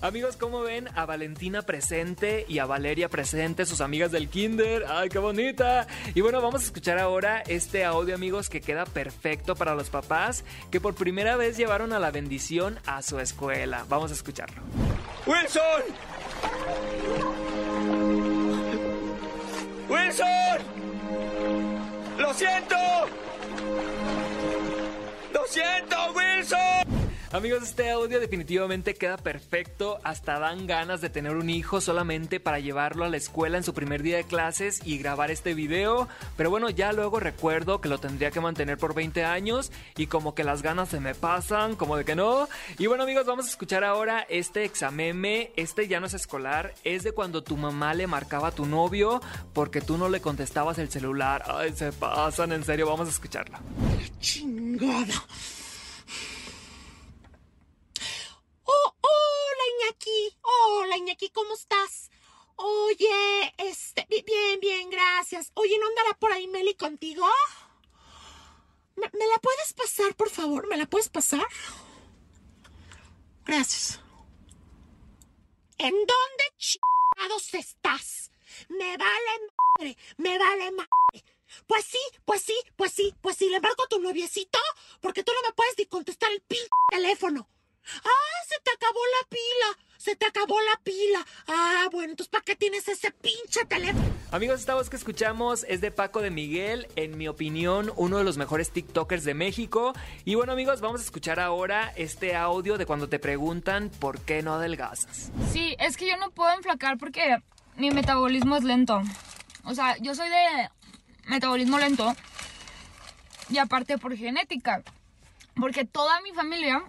Amigos, 0.00 0.36
¿cómo 0.36 0.60
ven 0.60 0.88
a 0.94 1.06
Valentina 1.06 1.62
presente 1.62 2.46
y 2.48 2.60
a 2.60 2.66
Valeria 2.66 3.08
presente, 3.08 3.66
sus 3.66 3.80
amigas 3.80 4.12
del 4.12 4.28
kinder? 4.28 4.84
¡Ay, 4.88 5.08
qué 5.08 5.18
bonita! 5.18 5.88
Y 6.14 6.20
bueno, 6.20 6.40
vamos 6.40 6.62
a 6.62 6.64
escuchar 6.66 7.00
ahora 7.00 7.42
este 7.48 7.84
audio, 7.84 8.14
amigos, 8.14 8.48
que 8.48 8.60
queda 8.60 8.84
perfecto 8.84 9.56
para 9.56 9.74
los 9.74 9.90
papás 9.90 10.44
que 10.70 10.80
por 10.80 10.94
primera 10.94 11.36
vez 11.36 11.56
llevaron 11.56 11.92
a 11.92 11.98
la 11.98 12.12
bendición 12.12 12.78
a 12.86 13.02
su 13.02 13.18
escuela. 13.18 13.86
Vamos 13.88 14.12
a 14.12 14.14
escucharlo. 14.14 14.62
¡Wilson! 15.26 15.82
¡Wilson! 19.88 20.28
¡Lo 22.18 22.34
siento! 22.34 22.76
¡Lo 25.32 25.44
siento, 25.46 25.96
Wilson! 26.14 26.97
Amigos, 27.30 27.62
este 27.62 27.90
audio 27.90 28.20
definitivamente 28.20 28.94
queda 28.94 29.18
perfecto. 29.18 30.00
Hasta 30.02 30.38
dan 30.38 30.66
ganas 30.66 31.02
de 31.02 31.10
tener 31.10 31.36
un 31.36 31.50
hijo 31.50 31.82
solamente 31.82 32.40
para 32.40 32.58
llevarlo 32.58 33.04
a 33.04 33.10
la 33.10 33.18
escuela 33.18 33.58
en 33.58 33.64
su 33.64 33.74
primer 33.74 34.02
día 34.02 34.16
de 34.16 34.24
clases 34.24 34.80
y 34.82 34.96
grabar 34.96 35.30
este 35.30 35.52
video. 35.52 36.08
Pero 36.38 36.48
bueno, 36.48 36.70
ya 36.70 36.90
luego 36.94 37.20
recuerdo 37.20 37.82
que 37.82 37.90
lo 37.90 37.98
tendría 37.98 38.30
que 38.30 38.40
mantener 38.40 38.78
por 38.78 38.94
20 38.94 39.26
años 39.26 39.70
y 39.94 40.06
como 40.06 40.34
que 40.34 40.42
las 40.42 40.62
ganas 40.62 40.88
se 40.88 41.00
me 41.00 41.14
pasan, 41.14 41.76
como 41.76 41.98
de 41.98 42.06
que 42.06 42.16
no. 42.16 42.48
Y 42.78 42.86
bueno, 42.86 43.02
amigos, 43.02 43.26
vamos 43.26 43.44
a 43.44 43.50
escuchar 43.50 43.84
ahora 43.84 44.24
este 44.30 44.64
exameme. 44.64 45.52
Este 45.56 45.86
ya 45.86 46.00
no 46.00 46.06
es 46.06 46.14
escolar, 46.14 46.72
es 46.82 47.02
de 47.02 47.12
cuando 47.12 47.42
tu 47.42 47.58
mamá 47.58 47.92
le 47.92 48.06
marcaba 48.06 48.48
a 48.48 48.52
tu 48.52 48.64
novio 48.64 49.20
porque 49.52 49.82
tú 49.82 49.98
no 49.98 50.08
le 50.08 50.22
contestabas 50.22 50.78
el 50.78 50.90
celular. 50.90 51.42
Ay, 51.46 51.74
se 51.74 51.92
pasan, 51.92 52.52
en 52.52 52.64
serio, 52.64 52.86
vamos 52.86 53.06
a 53.06 53.10
escucharlo. 53.10 53.58
Chingada. 54.18 55.26
¿Cómo 61.26 61.54
estás? 61.54 62.10
Oye, 62.56 63.54
este, 63.58 64.06
bi- 64.08 64.22
bien, 64.22 64.60
bien, 64.60 64.90
gracias. 64.90 65.50
Oye, 65.54 65.76
¿no 65.78 65.86
andará 65.88 66.16
por 66.18 66.32
ahí 66.32 66.46
Meli 66.46 66.74
contigo? 66.74 67.26
¿Me, 68.96 69.08
me 69.12 69.26
la 69.26 69.38
puedes 69.38 69.72
pasar, 69.74 70.14
por 70.14 70.30
favor? 70.30 70.66
¿Me 70.68 70.76
la 70.76 70.86
puedes 70.86 71.08
pasar? 71.08 71.46
Gracias. 73.44 74.00
¿En 75.78 75.92
dónde 75.92 76.44
chingados 76.56 77.54
estás? 77.54 78.30
Me 78.68 78.96
vale 78.96 79.40
madre, 79.78 79.96
me 80.16 80.38
vale 80.38 80.70
madre. 80.72 81.24
Pues 81.66 81.84
sí, 81.84 81.98
pues 82.24 82.42
sí, 82.42 82.56
pues 82.76 82.92
sí, 82.92 83.14
pues 83.20 83.36
sí, 83.36 83.48
le 83.48 83.60
marco 83.60 83.84
a 83.84 83.88
tu 83.88 84.00
noviecito 84.00 84.58
porque 85.00 85.22
tú 85.22 85.32
no 85.32 85.48
me 85.48 85.54
puedes 85.54 85.78
ni 85.78 85.86
contestar 85.86 86.30
el 86.32 86.42
pin 86.42 86.58
teléfono. 86.90 87.48
¡Ah, 88.04 88.44
se 88.48 88.60
te 88.62 88.70
acabó 88.72 88.98
la 89.20 89.28
pila! 89.28 89.87
¡Se 89.98 90.14
te 90.14 90.26
acabó 90.26 90.54
la 90.60 90.80
pila! 90.84 91.26
Ah, 91.48 91.88
bueno, 91.90 92.12
entonces 92.12 92.30
¿para 92.30 92.44
qué 92.44 92.54
tienes 92.54 92.86
ese 92.86 93.10
pinche 93.10 93.64
teléfono? 93.66 94.06
Amigos, 94.30 94.60
esta 94.60 94.76
voz 94.76 94.88
que 94.88 94.94
escuchamos 94.94 95.66
es 95.68 95.80
de 95.80 95.90
Paco 95.90 96.20
de 96.20 96.30
Miguel, 96.30 96.86
en 96.94 97.18
mi 97.18 97.26
opinión, 97.26 97.92
uno 97.96 98.18
de 98.18 98.22
los 98.22 98.36
mejores 98.36 98.70
TikTokers 98.70 99.24
de 99.24 99.34
México. 99.34 99.94
Y 100.24 100.36
bueno, 100.36 100.52
amigos, 100.52 100.80
vamos 100.80 101.00
a 101.00 101.04
escuchar 101.04 101.40
ahora 101.40 101.92
este 101.96 102.36
audio 102.36 102.78
de 102.78 102.86
cuando 102.86 103.08
te 103.08 103.18
preguntan 103.18 103.90
por 103.90 104.20
qué 104.20 104.40
no 104.40 104.54
adelgazas. 104.54 105.32
Sí, 105.52 105.74
es 105.80 105.96
que 105.96 106.08
yo 106.08 106.16
no 106.16 106.30
puedo 106.30 106.54
enflacar 106.54 106.96
porque 106.96 107.38
mi 107.76 107.90
metabolismo 107.90 108.54
es 108.54 108.62
lento. 108.62 109.02
O 109.64 109.74
sea, 109.74 109.96
yo 109.98 110.14
soy 110.14 110.28
de 110.28 110.70
metabolismo 111.26 111.76
lento 111.76 112.14
y 113.50 113.58
aparte 113.58 113.98
por 113.98 114.16
genética. 114.16 114.84
Porque 115.56 115.84
toda 115.84 116.20
mi 116.20 116.30
familia 116.30 116.84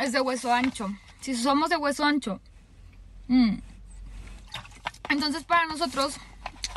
es 0.00 0.12
de 0.12 0.22
hueso 0.22 0.50
ancho. 0.50 0.88
Si 1.20 1.34
somos 1.34 1.68
de 1.68 1.76
hueso 1.76 2.04
ancho. 2.04 2.40
Mm, 3.28 3.56
Entonces 5.10 5.44
para 5.44 5.66
nosotros 5.66 6.16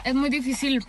es 0.03 0.15
muy 0.15 0.29
difícil 0.29 0.85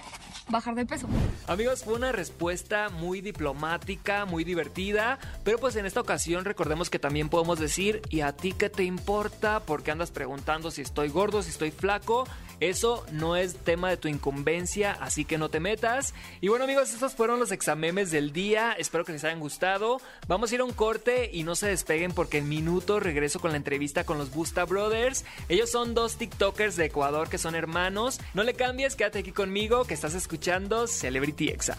bajar 0.48 0.74
de 0.74 0.86
peso. 0.86 1.06
Amigos, 1.46 1.84
fue 1.84 1.94
una 1.94 2.12
respuesta 2.12 2.88
muy 2.88 3.20
diplomática, 3.20 4.24
muy 4.24 4.44
divertida, 4.44 5.18
pero 5.44 5.58
pues 5.58 5.76
en 5.76 5.86
esta 5.86 6.00
ocasión 6.00 6.44
recordemos 6.44 6.90
que 6.90 6.98
también 6.98 7.28
podemos 7.28 7.58
decir, 7.58 8.02
¿y 8.08 8.22
a 8.22 8.32
ti 8.32 8.52
qué 8.52 8.70
te 8.70 8.84
importa? 8.84 9.60
Porque 9.60 9.90
andas 9.90 10.10
preguntando 10.10 10.70
si 10.70 10.82
estoy 10.82 11.08
gordo, 11.08 11.42
si 11.42 11.50
estoy 11.50 11.70
flaco. 11.70 12.26
Eso 12.60 13.06
no 13.12 13.36
es 13.36 13.54
tema 13.54 13.88
de 13.88 13.96
tu 13.96 14.08
incumbencia, 14.08 14.96
así 15.00 15.24
que 15.24 15.38
no 15.38 15.48
te 15.48 15.60
metas. 15.60 16.12
Y 16.40 16.48
bueno 16.48 16.64
amigos, 16.64 16.92
estos 16.92 17.14
fueron 17.14 17.38
los 17.38 17.52
examemes 17.52 18.10
del 18.10 18.32
día, 18.32 18.72
espero 18.72 19.04
que 19.04 19.12
les 19.12 19.22
hayan 19.22 19.38
gustado. 19.38 20.00
Vamos 20.26 20.50
a 20.50 20.56
ir 20.56 20.60
a 20.62 20.64
un 20.64 20.72
corte 20.72 21.30
y 21.32 21.44
no 21.44 21.54
se 21.54 21.68
despeguen 21.68 22.10
porque 22.10 22.38
en 22.38 22.48
minutos 22.48 23.00
regreso 23.00 23.38
con 23.38 23.52
la 23.52 23.58
entrevista 23.58 24.02
con 24.02 24.18
los 24.18 24.32
Busta 24.32 24.64
Brothers. 24.64 25.24
Ellos 25.48 25.70
son 25.70 25.94
dos 25.94 26.16
TikTokers 26.16 26.74
de 26.74 26.86
Ecuador 26.86 27.28
que 27.28 27.38
son 27.38 27.54
hermanos. 27.54 28.20
No 28.34 28.42
le 28.42 28.54
cambies, 28.54 28.96
quédate 28.96 29.20
aquí 29.20 29.30
conmigo 29.30 29.84
que 29.84 29.94
estás 29.94 30.14
escuchando 30.14 30.37
Celebrity 30.40 31.48
Exa. 31.48 31.76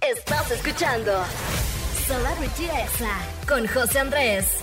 Estás 0.00 0.50
escuchando 0.50 1.12
Celebrity 2.06 2.64
Exa 2.64 3.18
con 3.48 3.66
José 3.66 4.00
Andrés. 4.00 4.62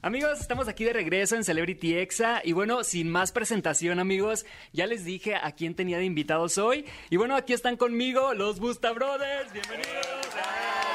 Amigos, 0.00 0.40
estamos 0.40 0.68
aquí 0.68 0.84
de 0.84 0.92
regreso 0.92 1.34
en 1.34 1.42
Celebrity 1.42 1.96
Exa 1.96 2.40
y 2.44 2.52
bueno, 2.52 2.84
sin 2.84 3.10
más 3.10 3.32
presentación 3.32 3.98
amigos, 3.98 4.46
ya 4.72 4.86
les 4.86 5.04
dije 5.04 5.34
a 5.34 5.50
quién 5.52 5.74
tenía 5.74 5.98
de 5.98 6.04
invitados 6.04 6.56
hoy 6.56 6.84
y 7.10 7.16
bueno, 7.16 7.34
aquí 7.34 7.52
están 7.52 7.76
conmigo 7.76 8.32
los 8.32 8.60
Busta 8.60 8.92
Brothers, 8.92 9.52
bienvenidos. 9.52 10.28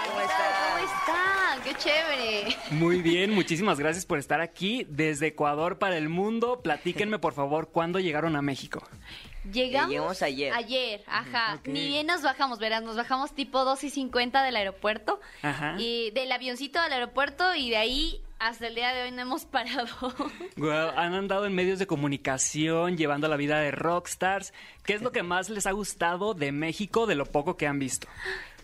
¿Cómo 0.08 0.22
están? 0.22 1.62
¡Qué 1.64 1.76
chévere! 1.76 2.56
Muy 2.72 3.02
bien, 3.02 3.32
muchísimas 3.32 3.78
gracias 3.78 4.06
por 4.06 4.20
estar 4.20 4.40
aquí 4.40 4.88
desde 4.90 5.28
Ecuador 5.28 5.80
para 5.80 5.98
el 5.98 6.08
mundo. 6.08 6.62
Platíquenme 6.62 7.20
por 7.20 7.34
favor 7.34 7.70
cuándo 7.72 8.00
llegaron 8.00 8.38
a 8.38 8.42
México. 8.42 8.88
Llegamos, 9.52 9.90
llegamos 9.90 10.22
ayer. 10.22 10.54
Ayer, 10.54 11.04
ajá. 11.08 11.60
Ni 11.66 11.88
bien 11.88 12.08
nos 12.08 12.22
bajamos, 12.22 12.60
verás, 12.60 12.84
nos 12.84 12.96
bajamos 12.96 13.34
tipo 13.34 13.66
2 13.66 13.84
y 13.84 13.90
50 13.90 14.44
del 14.44 14.56
aeropuerto. 14.56 15.20
Ajá. 15.42 15.76
Y 15.78 16.12
del 16.12 16.32
avioncito 16.32 16.80
al 16.80 16.94
aeropuerto 16.94 17.54
y 17.56 17.70
de 17.70 17.78
ahí 17.78 18.22
hasta 18.40 18.68
el 18.68 18.76
día 18.76 18.94
de 18.94 19.04
hoy 19.04 19.12
no 19.12 19.22
hemos 19.22 19.46
parado. 19.46 19.88
Guau, 20.58 20.92
han 20.98 21.14
andado 21.14 21.46
en 21.46 21.56
medios 21.56 21.80
de 21.80 21.88
comunicación, 21.88 22.98
llevando 22.98 23.28
la 23.28 23.38
vida 23.38 23.60
de 23.60 23.72
rockstars. 23.72 24.54
¿Qué 24.84 24.94
es 24.94 25.02
lo 25.02 25.12
que 25.12 25.24
más 25.24 25.50
les 25.50 25.66
ha 25.66 25.72
gustado 25.72 26.34
de 26.34 26.52
México 26.52 27.06
de 27.06 27.16
lo 27.16 27.26
poco 27.26 27.56
que 27.56 27.68
han 27.68 27.80
visto? 27.80 28.08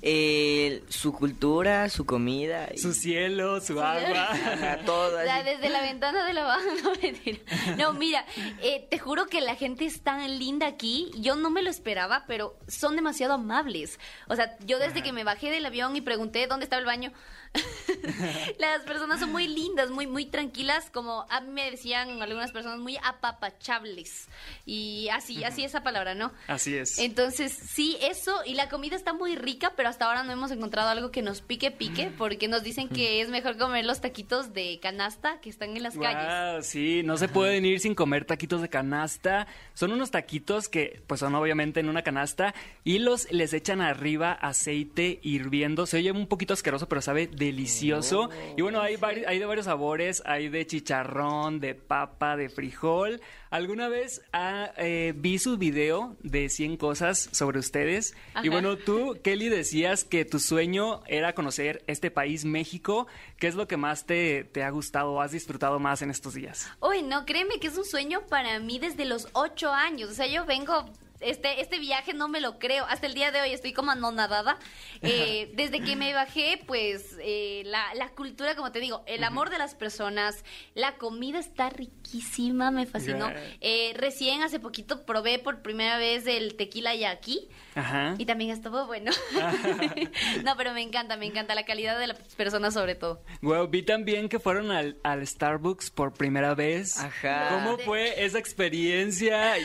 Eh, 0.01 0.83
su 0.89 1.13
cultura, 1.13 1.89
su 1.89 2.05
comida. 2.05 2.69
y- 2.73 2.77
Su 2.77 2.93
cielo, 2.93 3.59
su 3.61 3.79
agua. 3.81 4.29
Todo 4.85 5.17
O 5.19 5.23
sea, 5.23 5.43
desde 5.43 5.69
la 5.69 5.81
ventana 5.81 6.25
de 6.25 6.33
la 6.33 6.43
baja, 6.45 6.65
no 6.83 6.91
mentira. 7.01 7.39
No, 7.77 7.93
mira, 7.93 8.25
eh, 8.61 8.87
te 8.89 8.97
juro 8.99 9.27
que 9.27 9.41
la 9.41 9.55
gente 9.55 9.85
es 9.85 10.01
tan 10.01 10.39
linda 10.39 10.67
aquí. 10.67 11.11
Yo 11.17 11.35
no 11.35 11.49
me 11.49 11.61
lo 11.61 11.69
esperaba, 11.69 12.23
pero 12.27 12.57
son 12.67 12.95
demasiado 12.95 13.33
amables. 13.33 13.99
O 14.27 14.35
sea, 14.35 14.57
yo 14.65 14.79
desde 14.79 15.03
que 15.03 15.11
me 15.13 15.23
bajé 15.23 15.51
del 15.51 15.65
avión 15.65 15.95
y 15.95 16.01
pregunté 16.01 16.47
dónde 16.47 16.63
estaba 16.63 16.79
el 16.79 16.85
baño, 16.85 17.11
las 18.59 18.81
personas 18.83 19.19
son 19.19 19.31
muy 19.31 19.47
lindas, 19.47 19.89
muy, 19.89 20.07
muy 20.07 20.25
tranquilas, 20.25 20.89
como 20.91 21.25
a 21.29 21.41
mí 21.41 21.51
me 21.51 21.71
decían 21.71 22.21
algunas 22.21 22.51
personas 22.51 22.79
muy 22.79 22.97
apapachables. 23.03 24.27
Y 24.65 25.09
así, 25.09 25.43
así 25.43 25.63
esa 25.63 25.81
palabra, 25.83 26.13
¿no? 26.15 26.31
Así 26.47 26.75
es. 26.77 26.99
Entonces, 26.99 27.51
sí, 27.53 27.97
eso, 28.01 28.41
y 28.45 28.53
la 28.53 28.69
comida 28.69 28.95
está 28.95 29.13
muy 29.13 29.35
rica, 29.35 29.73
pero 29.75 29.88
hasta 29.89 30.05
ahora 30.05 30.23
no 30.23 30.31
hemos 30.31 30.51
encontrado 30.51 30.89
algo 30.89 31.11
que 31.11 31.21
nos 31.21 31.41
pique, 31.41 31.71
pique, 31.71 32.11
porque 32.17 32.47
nos 32.47 32.63
dicen 32.63 32.87
que 32.89 33.21
es 33.21 33.29
mejor 33.29 33.57
comer 33.57 33.85
los 33.85 33.99
taquitos 34.01 34.53
de 34.53 34.79
canasta 34.81 35.39
que 35.41 35.49
están 35.49 35.75
en 35.75 35.83
las 35.83 35.97
calles. 35.97 36.65
Sí, 36.65 37.01
no 37.03 37.17
se 37.17 37.27
pueden 37.27 37.65
ir 37.65 37.79
sin 37.79 37.95
comer 37.95 38.25
taquitos 38.25 38.61
de 38.61 38.69
canasta. 38.69 39.47
Son 39.73 39.91
unos 39.91 40.11
taquitos 40.11 40.69
que, 40.69 41.01
pues, 41.07 41.19
son 41.19 41.35
obviamente 41.35 41.79
en 41.79 41.89
una 41.89 42.01
canasta 42.03 42.53
y 42.83 42.99
los 42.99 43.31
les 43.31 43.53
echan 43.53 43.81
arriba 43.81 44.31
aceite 44.31 45.19
hirviendo. 45.23 45.85
Se 45.85 45.97
oye 45.97 46.11
un 46.11 46.27
poquito 46.27 46.53
asqueroso, 46.53 46.87
pero 46.87 47.01
sabe 47.01 47.27
delicioso. 47.27 48.29
Y 48.57 48.61
bueno, 48.61 48.81
hay, 48.81 48.95
vari- 48.95 49.25
hay 49.27 49.39
de 49.39 49.45
varios 49.45 49.65
sabores. 49.65 50.21
Hay 50.25 50.49
de 50.49 50.65
chicharrón, 50.67 51.59
de 51.59 51.75
papa, 51.75 52.35
de 52.37 52.49
frijol. 52.49 53.21
¿Alguna 53.49 53.89
vez 53.89 54.21
ah, 54.31 54.71
eh, 54.77 55.13
vi 55.15 55.39
su 55.39 55.57
video 55.57 56.15
de 56.21 56.49
100 56.49 56.77
cosas 56.77 57.29
sobre 57.31 57.57
ustedes? 57.57 58.15
Ajá. 58.33 58.45
Y 58.45 58.49
bueno, 58.49 58.77
tú, 58.77 59.17
Kelly, 59.23 59.49
decías 59.49 60.03
que 60.03 60.23
tu 60.23 60.39
sueño 60.39 61.01
era 61.07 61.33
conocer 61.33 61.83
este 61.87 62.11
país, 62.11 62.45
México. 62.45 63.07
¿Qué 63.37 63.47
es 63.47 63.55
lo 63.55 63.67
que 63.67 63.75
más 63.75 64.05
te, 64.05 64.43
te 64.43 64.63
ha 64.63 64.69
gustado 64.69 65.13
o 65.13 65.21
has 65.21 65.31
disfrutado 65.31 65.79
más 65.79 66.03
en 66.03 66.11
estos 66.11 66.35
días? 66.35 66.67
Uy, 66.79 67.01
no, 67.01 67.25
créeme 67.25 67.59
que 67.59 67.67
es 67.67 67.77
un 67.77 67.85
sueño 67.85 68.21
para 68.27 68.59
mí 68.59 68.77
desde 68.77 69.05
los 69.05 69.27
ocho 69.33 69.71
años. 69.71 70.11
O 70.11 70.13
sea, 70.13 70.27
yo 70.27 70.45
vengo 70.45 70.85
este, 71.19 71.61
este 71.61 71.79
viaje 71.79 72.13
no 72.13 72.27
me 72.27 72.41
lo 72.41 72.59
creo. 72.59 72.85
Hasta 72.85 73.07
el 73.07 73.13
día 73.13 73.31
de 73.31 73.41
hoy 73.41 73.51
estoy 73.51 73.73
como 73.73 73.91
anonadada. 73.91 74.57
Eh, 75.01 75.51
desde 75.55 75.81
que 75.81 75.95
me 75.95 76.13
bajé, 76.13 76.61
pues 76.65 77.17
eh, 77.21 77.63
la, 77.65 77.93
la 77.95 78.09
cultura, 78.09 78.55
como 78.55 78.71
te 78.71 78.79
digo, 78.79 79.03
el 79.05 79.23
amor 79.23 79.49
de 79.49 79.57
las 79.57 79.75
personas, 79.75 80.43
la 80.75 80.95
comida 80.95 81.39
está 81.39 81.69
riquísima, 81.69 82.71
me 82.71 82.85
fascinó. 82.85 83.29
Eh, 83.61 83.93
recién 83.95 84.43
hace 84.43 84.59
poquito 84.59 85.05
probé 85.05 85.39
por 85.39 85.61
primera 85.61 85.97
vez 85.97 86.27
el 86.27 86.55
tequila 86.55 86.95
yaqui. 86.95 87.49
Ajá. 87.75 88.15
Y 88.17 88.25
también 88.25 88.51
estuvo 88.51 88.85
bueno. 88.87 89.11
no, 90.43 90.57
pero 90.57 90.73
me 90.73 90.81
encanta, 90.81 91.17
me 91.17 91.25
encanta 91.25 91.55
la 91.55 91.63
calidad 91.63 91.99
de 91.99 92.07
las 92.07 92.17
personas 92.35 92.73
sobre 92.73 92.95
todo. 92.95 93.21
Wow, 93.41 93.67
vi 93.67 93.83
también 93.83 94.27
que 94.27 94.39
fueron 94.39 94.71
al, 94.71 94.97
al 95.03 95.25
Starbucks 95.25 95.91
por 95.91 96.13
primera 96.13 96.55
vez. 96.55 96.97
Ajá. 96.97 97.49
¿Cómo 97.49 97.77
fue 97.77 98.25
esa 98.25 98.39
experiencia? 98.39 99.55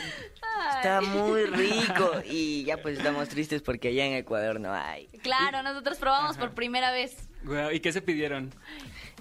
Está 0.77 1.01
muy 1.01 1.45
rico 1.45 2.11
y 2.25 2.63
ya 2.63 2.77
pues 2.77 2.97
estamos 2.97 3.29
tristes 3.29 3.61
porque 3.61 3.89
allá 3.89 4.05
en 4.05 4.13
Ecuador 4.13 4.59
no 4.59 4.73
hay. 4.73 5.07
Claro, 5.21 5.63
nosotros 5.63 5.97
probamos 5.97 6.37
por 6.37 6.51
primera 6.53 6.91
vez. 6.91 7.15
Wow, 7.43 7.71
¿Y 7.71 7.79
qué 7.79 7.91
se 7.91 8.01
pidieron? 8.01 8.53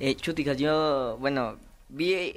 Eh, 0.00 0.14
chuticas, 0.16 0.56
yo, 0.56 1.16
bueno, 1.20 1.58
vi 1.88 2.34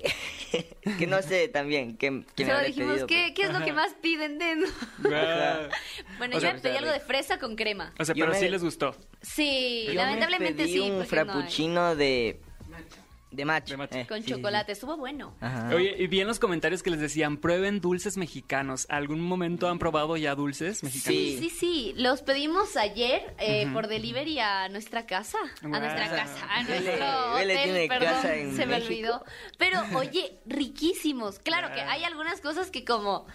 que 1.00 1.08
no 1.08 1.22
sé 1.22 1.48
también 1.48 1.98
qué, 1.98 2.24
qué 2.36 2.46
me 2.46 2.52
habré 2.52 2.68
dijimos, 2.68 2.92
pedido, 2.92 3.08
¿qué, 3.08 3.34
¿qué 3.34 3.44
es 3.44 3.54
lo 3.54 3.64
que 3.64 3.74
más 3.74 3.94
piden? 4.02 4.38
Den? 4.38 4.62
Wow. 5.00 5.12
Bueno, 6.18 6.38
O 6.38 6.40
sea, 6.40 6.50
yo 6.50 6.56
me 6.56 6.62
pedí 6.62 6.78
algo 6.78 6.92
de 6.92 7.00
fresa 7.00 7.38
con 7.40 7.56
crema. 7.56 7.94
O 8.00 8.06
sea, 8.06 8.16
Yo 8.16 8.26
pero 8.26 8.34
me- 8.34 8.40
sí 8.40 8.50
les 8.50 8.64
gustó. 8.64 8.96
Sí, 9.22 9.84
Yo 9.86 9.92
me 9.94 9.96
lamentablemente 9.96 10.64
pedí 10.64 10.74
sí. 10.74 10.80
un 10.80 10.98
porque 11.00 11.16
no 11.16 11.34
hay. 11.34 11.48
De 13.32 13.38
de 13.38 13.46
matcha. 13.46 13.76
Eh, 13.76 14.08
Con 14.08 14.18
sí, 14.20 14.24
sí, 14.24 14.30
sí. 14.30 14.36
chocolate, 14.36 14.72
estuvo 14.72 14.98
bueno. 14.98 15.36
Ajá. 15.42 15.76
Oye, 15.76 15.96
y 15.98 16.08
vi 16.08 16.22
en 16.22 16.28
los 16.28 16.40
comentarios 16.40 16.82
que 16.82 16.90
les 16.90 17.00
decían, 17.00 17.38
prueben 17.38 17.82
dulces 17.82 18.18
mexicanos. 18.18 18.86
¿Algún 18.90 19.22
momento 19.22 19.68
han 19.68 19.80
probado 19.80 20.18
ya 20.18 20.34
dulces 20.36 20.84
mexicanos? 20.84 21.20
Sí, 21.20 21.38
sí, 21.40 21.50
sí. 21.50 21.94
Los 21.98 22.22
pedimos 22.22 22.78
ayer 22.78 23.36
eh, 23.40 23.68
por 23.74 23.88
delivery 23.88 24.40
a 24.40 24.70
nuestra 24.70 25.06
casa. 25.06 25.38
A 25.62 25.68
nuestra 25.68 26.10
casa, 26.10 26.48
a 26.50 26.64
nuestro 26.64 27.34
Vele 27.36 27.54
hotel, 27.56 27.64
tiene 27.64 27.88
perdón, 27.88 28.10
casa 28.14 28.36
en 28.36 28.56
se 28.56 28.66
me 28.66 28.76
olvidó. 28.76 29.24
Pero, 29.58 29.82
oye, 29.96 30.40
riquísimos. 30.46 31.40
Claro 31.40 31.74
que 31.74 31.82
hay 31.82 32.04
algunas 32.04 32.42
cosas 32.42 32.72
que 32.72 32.86
como... 32.86 33.26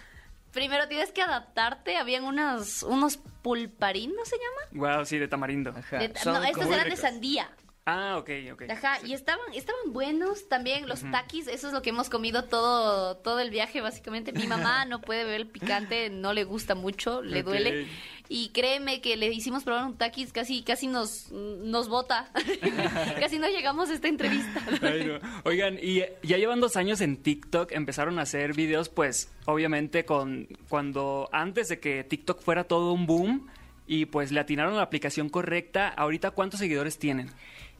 Primero 0.51 0.87
tienes 0.87 1.11
que 1.11 1.23
adaptarte. 1.23 1.97
Habían 1.97 2.25
unos, 2.25 2.83
unos 2.83 3.17
pulparín, 3.41 4.13
¿no 4.15 4.23
se 4.23 4.35
llama? 4.37 4.87
Wow, 4.97 5.05
sí, 5.05 5.17
de 5.17 5.27
tamarindo. 5.27 5.71
De- 5.71 6.13
no, 6.25 6.43
estos 6.43 6.67
eran 6.67 6.89
de 6.89 6.95
sandía. 6.95 7.49
Ah, 7.85 8.15
ok, 8.17 8.29
ok. 8.53 8.63
Ajá, 8.69 8.99
y 9.05 9.13
estaban, 9.13 9.45
estaban 9.53 9.91
buenos 9.91 10.47
también 10.47 10.87
los 10.87 11.03
Ujú. 11.03 11.11
taquis, 11.11 11.47
eso 11.47 11.67
es 11.67 11.73
lo 11.73 11.81
que 11.81 11.89
hemos 11.89 12.09
comido 12.09 12.45
todo, 12.45 13.17
todo 13.17 13.39
el 13.39 13.49
viaje 13.49 13.81
básicamente. 13.81 14.31
Mi 14.31 14.47
mamá 14.47 14.85
no 14.85 15.01
puede 15.01 15.25
ver 15.25 15.41
el 15.41 15.47
picante, 15.47 16.09
no 16.09 16.31
le 16.31 16.45
gusta 16.45 16.75
mucho, 16.75 17.21
le 17.21 17.43
duele. 17.43 17.87
Y 18.29 18.49
créeme 18.49 19.01
que 19.01 19.17
le 19.17 19.27
hicimos 19.33 19.65
probar 19.65 19.85
un 19.85 19.97
taquis, 19.97 20.31
casi, 20.31 20.63
casi 20.63 20.87
nos, 20.87 21.29
nos 21.31 21.89
bota. 21.89 22.31
casi 23.19 23.37
no 23.37 23.49
llegamos 23.49 23.89
a 23.89 23.93
esta 23.95 24.07
entrevista. 24.07 24.61
Ay, 24.81 25.03
no. 25.03 25.19
Oigan, 25.43 25.77
y 25.81 25.99
ya 25.99 26.37
llevan 26.37 26.61
dos 26.61 26.77
años 26.77 27.01
en 27.01 27.17
TikTok, 27.17 27.73
empezaron 27.73 28.17
a 28.17 28.21
hacer 28.21 28.53
videos, 28.53 28.87
pues, 28.87 29.29
obviamente, 29.45 30.05
con 30.05 30.47
cuando 30.69 31.27
antes 31.33 31.67
de 31.67 31.81
que 31.81 32.05
TikTok 32.05 32.41
fuera 32.41 32.63
todo 32.63 32.93
un 32.93 33.05
boom, 33.05 33.49
y 33.85 34.05
pues 34.05 34.31
le 34.31 34.39
atinaron 34.39 34.73
a 34.73 34.77
la 34.77 34.83
aplicación 34.83 35.29
correcta. 35.29 35.89
Ahorita, 35.89 36.31
¿cuántos 36.31 36.61
seguidores 36.61 36.97
tienen? 36.97 37.29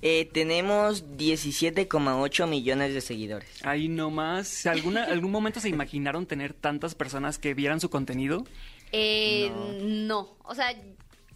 Eh, 0.05 0.29
tenemos 0.33 1.05
17,8 1.15 2.45
millones 2.45 2.93
de 2.93 2.99
seguidores. 2.99 3.65
Ahí 3.65 3.87
nomás. 3.87 4.65
¿Alguna, 4.65 5.03
¿Algún 5.09 5.31
momento 5.31 5.61
se 5.61 5.69
imaginaron 5.69 6.25
tener 6.25 6.53
tantas 6.53 6.93
personas 6.93 7.39
que 7.39 7.53
vieran 7.53 7.79
su 7.79 7.89
contenido? 7.89 8.45
Eh, 8.91 9.49
no. 9.81 10.35
o 10.43 10.53
sea, 10.53 10.75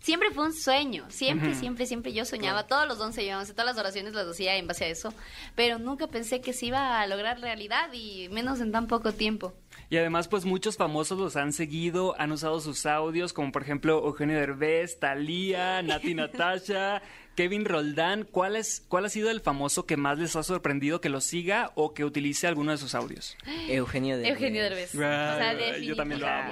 siempre 0.02 0.32
fue 0.32 0.48
un 0.48 0.54
sueño, 0.54 1.06
siempre, 1.08 1.56
siempre, 1.56 1.86
siempre 1.86 2.12
yo 2.12 2.26
soñaba, 2.26 2.68
todos 2.68 2.88
los 2.90 3.00
11 3.00 3.24
llevamos, 3.24 3.50
todas 3.52 3.66
las 3.66 3.78
oraciones 3.78 4.14
las 4.14 4.28
hacía 4.28 4.58
en 4.58 4.68
base 4.68 4.84
a 4.84 4.88
eso, 4.90 5.14
pero 5.56 5.80
nunca 5.80 6.08
pensé 6.08 6.42
que 6.42 6.52
se 6.52 6.66
iba 6.66 7.00
a 7.00 7.08
lograr 7.08 7.40
realidad 7.40 7.92
y 7.94 8.28
menos 8.30 8.60
en 8.60 8.74
tan 8.74 8.88
poco 8.88 9.14
tiempo. 9.14 9.54
Y 9.90 9.96
además, 9.96 10.28
pues 10.28 10.44
muchos 10.44 10.76
famosos 10.76 11.18
los 11.18 11.38
han 11.38 11.54
seguido, 11.54 12.20
han 12.20 12.34
usado 12.34 12.60
sus 12.60 12.86
audios, 12.86 13.32
como 13.32 13.54
por 13.54 13.62
ejemplo 13.62 14.06
Eugenio 14.06 14.38
Derbez, 14.38 15.00
Thalía, 15.00 15.82
Nati 15.82 16.14
Natasha, 16.16 17.02
Kevin 17.38 17.66
Roldán. 17.66 18.24
¿Cuál, 18.24 18.56
es, 18.56 18.84
¿Cuál 18.90 19.06
ha 19.06 19.10
sido 19.10 19.30
el 19.30 19.42
famoso 19.42 19.86
que 19.86 19.96
más 19.96 20.18
les 20.18 20.36
ha 20.36 20.42
sorprendido 20.42 21.00
que 21.00 21.10
lo 21.10 21.22
siga 21.22 21.72
o 21.76 21.94
que 21.94 22.04
utilice 22.04 22.48
alguno 22.48 22.72
de 22.72 22.80
sus 22.80 22.96
audios? 22.96 23.38
Eugenio 23.70 24.18
Derbez. 24.18 24.32
Eugenio 24.32 24.64
Derbez. 24.64 24.96
O 24.96 24.98
sea, 24.98 25.78
yo 25.78 25.96
también 25.96 26.20
lo 26.20 26.28
amo. 26.28 26.52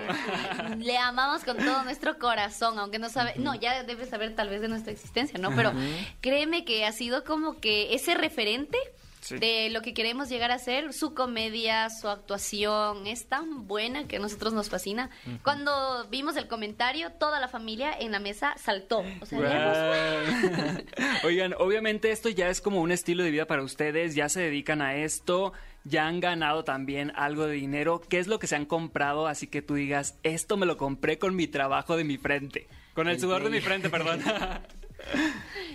Le 0.78 0.96
amamos 1.00 1.44
con 1.44 1.58
todo 1.58 1.84
nuestro 1.84 2.20
corazón, 2.20 2.78
aunque 2.78 3.00
no 3.00 3.10
sabe, 3.10 3.34
no, 3.38 3.56
ya 3.56 3.84
debe 3.84 4.06
saber 4.06 4.36
tal 4.36 4.50
vez 4.50 4.62
de 4.62 4.68
nuestra 4.68 4.94
existencia, 4.94 5.40
¿no? 5.40 5.56
Pero 5.56 5.74
créeme 6.22 6.66
que 6.66 6.86
ha 6.86 6.92
sido 6.92 7.24
como 7.24 7.60
que 7.60 7.96
ese 7.96 8.14
referente 8.14 8.78
Sí. 9.26 9.38
de 9.40 9.72
lo 9.72 9.82
que 9.82 9.96
queremos 9.96 10.30
llegar 10.30 10.52
a 10.52 10.60
ser, 10.60 10.94
su 10.94 11.16
comedia, 11.16 11.90
su 11.90 12.08
actuación 12.08 13.08
es 13.08 13.28
tan 13.28 13.68
buena 13.68 14.08
que 14.08 14.18
a 14.18 14.20
nosotros 14.20 14.54
nos 14.54 14.70
fascina. 14.70 15.10
Cuando 15.44 16.08
vimos 16.12 16.38
el 16.38 16.48
comentario, 16.48 17.12
toda 17.12 17.40
la 17.40 17.48
familia 17.48 17.92
en 18.00 18.12
la 18.12 18.20
mesa 18.20 18.54
saltó. 18.58 19.04
O 19.22 19.26
sea, 19.26 19.40
Guau. 19.40 20.84
Oigan, 21.24 21.56
obviamente 21.58 22.12
esto 22.12 22.30
ya 22.30 22.50
es 22.50 22.62
como 22.62 22.82
un 22.82 22.92
estilo 22.92 23.24
de 23.24 23.32
vida 23.32 23.48
para 23.48 23.64
ustedes, 23.64 24.14
ya 24.14 24.30
se 24.30 24.42
dedican 24.42 24.84
a 24.84 24.96
esto, 24.96 25.54
ya 25.86 26.06
han 26.06 26.20
ganado 26.20 26.64
también 26.64 27.12
algo 27.16 27.48
de 27.48 27.56
dinero. 27.56 28.02
¿Qué 28.08 28.20
es 28.20 28.28
lo 28.28 28.38
que 28.38 28.46
se 28.46 28.56
han 28.56 28.66
comprado? 28.66 29.26
Así 29.26 29.48
que 29.48 29.64
tú 29.64 29.74
digas, 29.74 30.20
esto 30.22 30.56
me 30.56 30.68
lo 30.68 30.78
compré 30.78 31.18
con 31.18 31.36
mi 31.36 31.48
trabajo 31.48 31.98
de 31.98 32.04
mi 32.04 32.18
frente. 32.18 32.68
Con 32.94 33.08
el, 33.08 33.16
El 33.16 33.22
sudor 33.22 33.44
de 33.44 33.50
mi 33.50 33.60
frente, 33.60 33.90
perdón. 33.90 34.22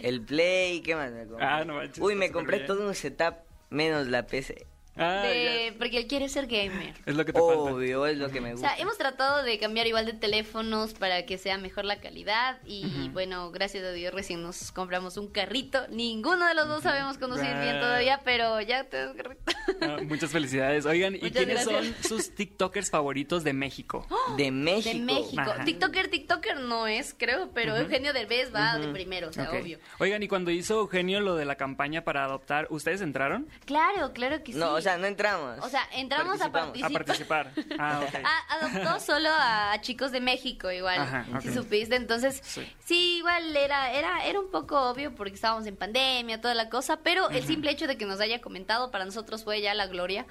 El 0.03 0.23
Play, 0.23 0.81
¿qué 0.83 0.95
más 0.95 1.11
me 1.13 1.27
compré? 1.27 1.47
Ah, 1.47 1.65
no 1.65 1.75
manches, 1.75 1.99
Uy, 1.99 2.15
me 2.15 2.31
compré 2.31 2.61
todo 2.61 2.87
un 2.87 2.95
setup 2.95 3.35
menos 3.71 4.09
la 4.09 4.27
PC. 4.27 4.67
Ah, 5.01 5.23
de- 5.23 5.75
porque 5.79 5.99
él 5.99 6.07
quiere 6.07 6.29
ser 6.29 6.47
gamer. 6.47 6.95
Es 7.07 7.17
lo 7.17 7.25
que 7.25 7.33
te 7.33 7.41
Obvio, 7.41 8.07
es 8.07 8.19
lo 8.19 8.31
que 8.31 8.41
me 8.41 8.51
O 8.51 8.53
gusta. 8.53 8.69
sea, 8.69 8.79
hemos 8.79 8.99
tratado 8.99 9.43
de 9.43 9.59
cambiar 9.59 9.87
igual 9.87 10.05
de 10.07 10.13
teléfonos 10.13 10.95
para 10.95 11.25
que 11.27 11.39
sea 11.39 11.59
mejor 11.59 11.85
la 11.87 12.01
calidad 12.01 12.59
y 12.67 13.09
bueno, 13.11 13.51
gracias 13.51 13.85
a 13.85 13.93
Dios 13.93 14.13
recién 14.13 14.43
nos 14.43 14.73
compramos 14.73 15.17
un 15.17 15.29
carrito. 15.29 15.87
Ninguno 15.89 16.47
de 16.47 16.55
los 16.55 16.69
dos 16.69 16.83
sabemos 16.83 17.19
conducir 17.19 17.47
bien 17.63 17.81
todavía, 17.81 18.21
pero 18.25 18.61
ya 18.61 18.85
tenemos 18.85 19.17
carrito. 19.17 19.41
Ah, 19.81 19.97
muchas 20.07 20.31
felicidades. 20.31 20.85
Oigan, 20.87 21.15
¿y 21.15 21.19
Muchas 21.21 21.33
quiénes 21.45 21.67
gracias. 21.67 21.97
son 22.07 22.19
sus 22.19 22.35
TikTokers 22.35 22.91
favoritos 22.91 23.45
de 23.45 23.53
México? 23.53 24.07
De 24.37 24.51
México. 24.51 24.95
De 24.99 25.01
México. 25.01 25.41
Ajá. 25.43 25.65
TikToker, 25.65 26.09
TikToker 26.09 26.61
no 26.61 26.87
es, 26.87 27.15
creo, 27.17 27.51
pero 27.55 27.73
Ujú. 27.75 27.83
Eugenio 27.83 28.13
Derbez 28.13 28.55
va 28.55 28.79
de 28.79 28.89
primero, 28.89 29.29
o 29.29 29.33
sea, 29.33 29.51
obvio. 29.51 29.79
Oigan, 29.99 30.23
y 30.23 30.29
cuando 30.29 30.51
hizo 30.51 30.81
Eugenio 30.81 31.21
lo 31.21 31.35
de 31.37 31.45
la 31.45 31.57
campaña 31.57 32.05
para 32.05 32.25
adoptar, 32.25 32.67
¿ustedes 32.71 33.01
entraron? 33.01 33.49
Claro, 33.65 34.13
claro 34.13 34.43
que 34.43 34.53
sí. 34.53 34.59
No, 34.59 34.75
o 34.75 34.81
sea, 34.81 34.90
no 34.99 35.07
entramos. 35.07 35.59
O 35.63 35.69
sea, 35.69 35.87
entramos 35.93 36.41
a 36.41 36.47
A 36.47 36.53
participar. 36.53 37.05
participar. 37.05 37.53
Ah, 37.79 38.01
ok. 38.09 38.15
Ah, 38.25 38.59
adoptó 38.61 39.01
solo 39.01 39.29
a 39.33 39.77
chicos 39.81 40.13
de 40.13 40.21
México 40.21 40.71
igual, 40.71 41.01
Ajá, 41.01 41.27
si 41.41 41.53
supiste. 41.53 41.97
Entonces, 41.97 42.41
Sí. 42.45 42.67
sí. 42.85 43.17
igual 43.19 43.57
era, 43.57 43.93
era, 43.93 44.25
era 44.25 44.41
un 44.41 44.51
poco 44.51 44.91
obvio 44.91 45.15
porque 45.15 45.35
estábamos 45.35 45.67
en 45.67 45.77
pandemia, 45.77 46.41
toda 46.41 46.55
la 46.55 46.69
cosa, 46.69 46.99
pero 47.03 47.31
el 47.31 47.45
simple 47.45 47.71
hecho 47.71 47.87
de 47.87 47.97
que 47.97 48.07
nos 48.07 48.21
haya 48.21 48.41
comentado 48.41 48.91
para 48.91 49.05
nosotros 49.05 49.45
fue 49.45 49.61
ya 49.61 49.75
la 49.75 49.87
gloria. 49.87 50.27